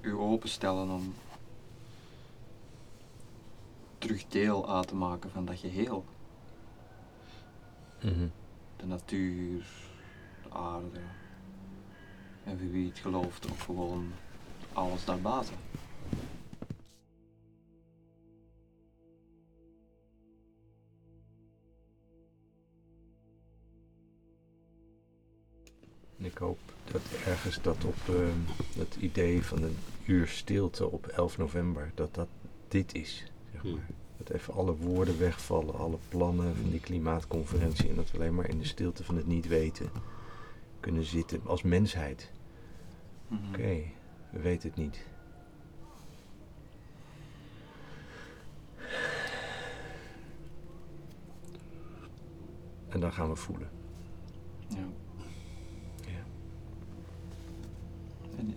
[0.00, 1.14] u openstellen om
[3.98, 6.04] terug deel uit te maken van dat geheel.
[8.02, 8.28] Mhm.
[8.76, 9.66] De natuur,
[10.42, 11.00] de aarde.
[12.44, 14.12] En voor wie het gelooft ook gewoon
[14.72, 15.56] alles daarbuiten.
[26.18, 26.71] En ik hoop
[27.26, 28.38] ergens dat op ehm,
[28.76, 29.76] dat idee van een
[30.06, 32.28] uur stilte op 11 november, dat dat
[32.68, 33.24] dit is.
[33.52, 33.72] Zeg Hmm.
[33.72, 33.86] maar.
[34.16, 37.88] Dat even alle woorden wegvallen, alle plannen van die klimaatconferentie.
[37.88, 39.90] En dat we alleen maar in de stilte van het niet weten
[40.80, 42.30] kunnen zitten als mensheid.
[43.28, 43.48] Mhm.
[43.48, 43.82] Oké,
[44.30, 45.00] we weten het niet.
[52.88, 53.81] En dan gaan we voelen.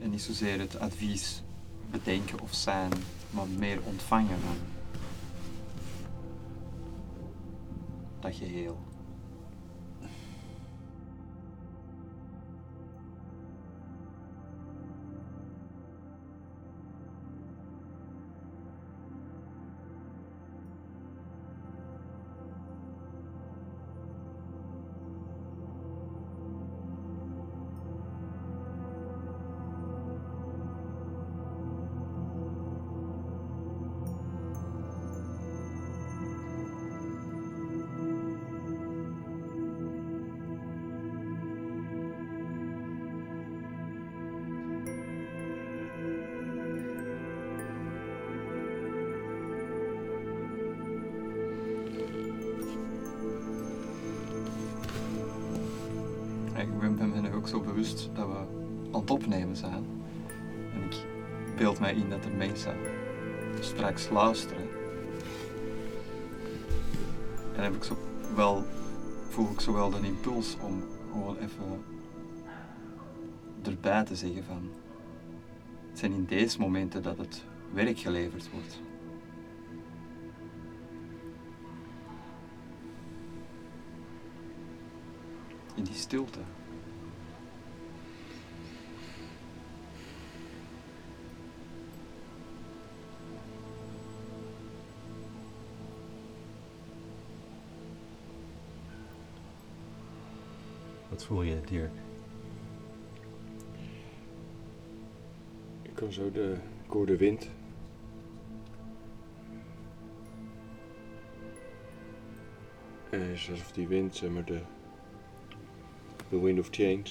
[0.06, 1.42] En, niet zozeer het advies
[1.92, 2.92] bedenken of zijn,
[3.30, 4.58] maar meer ontvangen van
[8.20, 8.78] dat geheel.
[57.56, 58.38] Zo bewust dat we
[58.92, 59.86] aan het opnemen zijn.
[60.74, 61.06] En ik
[61.56, 62.78] beeld mij in dat er mensen
[63.60, 64.68] straks luisteren.
[67.56, 67.98] En heb ik zo
[68.36, 68.64] wel,
[69.30, 71.84] voel ik zo wel de impuls om gewoon even
[73.64, 74.70] erbij te zeggen van
[75.90, 77.44] het zijn in deze momenten dat het
[77.74, 78.80] werk geleverd wordt.
[85.76, 86.40] In die stilte.
[101.16, 101.92] Wat voel je, Dirk?
[105.82, 106.56] Ik kan zo de,
[106.86, 107.50] ik hoor de wind.
[113.10, 114.60] En het is alsof die wind, zeg maar, de,
[116.30, 117.04] de wind of change.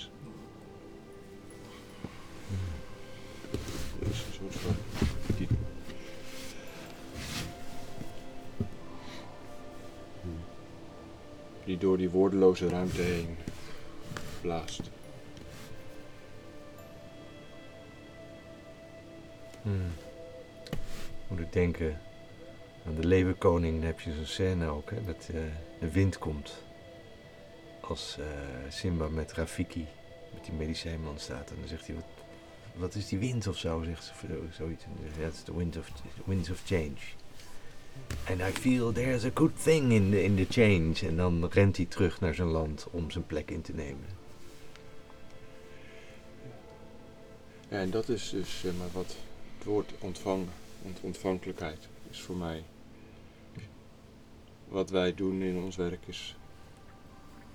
[3.99, 4.75] Dat is een soort van,
[11.65, 13.44] die door die woordeloze ruimte heen
[14.45, 14.91] blaast.
[19.63, 19.93] Hmm.
[21.29, 22.01] Moet ik denken
[22.87, 25.41] aan de Leeuwenkoning, heb je zo'n scène ook, hè, dat eh,
[25.81, 26.63] de wind komt.
[27.81, 28.27] Als eh,
[28.69, 29.87] Simba met Rafiki,
[30.35, 31.51] met die medicijnman staat.
[31.51, 32.05] En dan zegt hij, wat,
[32.75, 33.83] wat is die wind of zo?
[33.83, 34.85] Zegt ze zo- zoiets.
[35.21, 35.91] That's the wind of,
[36.25, 37.01] winds of change.
[38.31, 41.09] And I feel there's a good thing in the, in the change.
[41.09, 44.23] En dan rent hij terug naar zijn land om zijn plek in te nemen.
[47.75, 49.17] Ja, en dat is dus maar, wat
[49.57, 50.49] het woord ontvangen,
[50.83, 52.65] ont ontvankelijkheid, is voor mij.
[54.69, 56.37] Wat wij doen in ons werk is,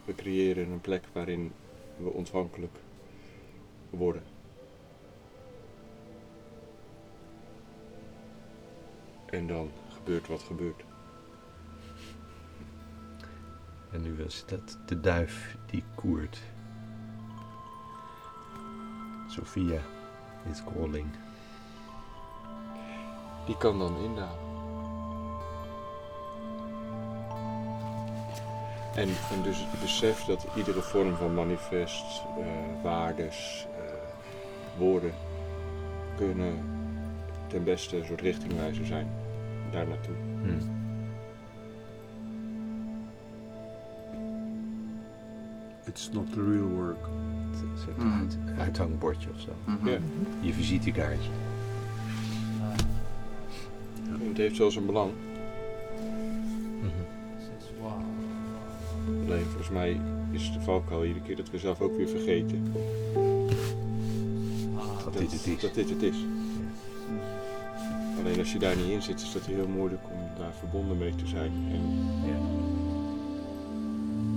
[0.05, 1.51] we creëren een plek waarin
[1.97, 2.77] we ontvankelijk
[3.89, 4.23] worden.
[9.25, 10.83] En dan gebeurt wat gebeurt.
[13.91, 16.39] En nu was dat de duif die koert.
[19.27, 19.81] Sophia
[20.51, 21.07] is calling.
[23.45, 24.47] Die kan dan indalen.
[28.95, 33.93] En, en dus het besef dat iedere vorm van manifest, eh, waardes, eh,
[34.77, 35.13] woorden
[36.17, 36.53] kunnen
[37.47, 39.07] ten beste een soort richtingwijzer zijn
[39.71, 40.15] daar naartoe.
[40.15, 40.77] Hm.
[45.85, 47.07] It's not the real work.
[47.61, 48.19] Het een Mhm.
[48.19, 49.49] uit- uithangbordje of zo.
[49.65, 49.87] Mhm.
[49.87, 49.97] Ja.
[50.41, 51.29] Je visitekaartje.
[54.27, 55.11] Het heeft wel zijn belang.
[56.81, 56.87] Mhm.
[59.25, 59.99] Alleen volgens mij
[60.31, 62.71] is de valkuil iedere keer dat we zelf ook weer vergeten
[65.03, 65.61] Dat dit het is.
[65.61, 66.15] dat dit het is.
[68.19, 71.15] Alleen als je daar niet in zit, is dat heel moeilijk om daar verbonden mee
[71.15, 71.51] te zijn.
[71.71, 71.81] En,
[72.25, 72.37] Ja.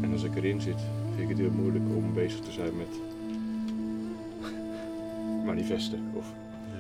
[0.01, 2.89] en als ik erin zit, vind ik het heel moeilijk om bezig te zijn met
[5.55, 6.11] manifesten.
[6.15, 6.27] Of,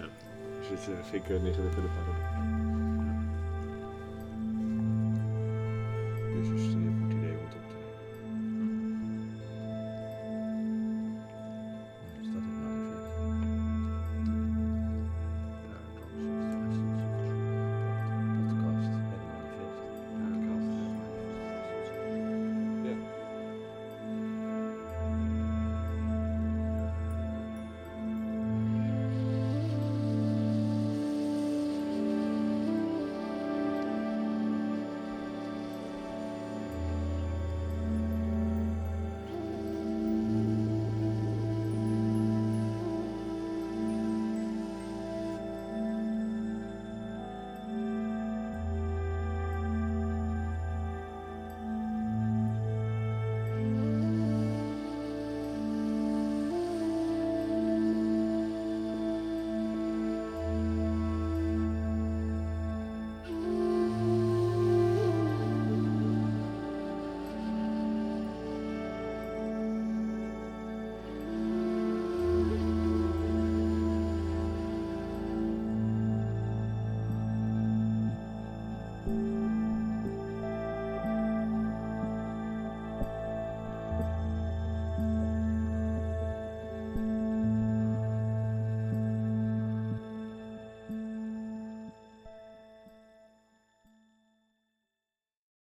[0.00, 0.06] Ja.
[0.60, 1.28] dus dit vind ik
[1.94, 2.61] paradox.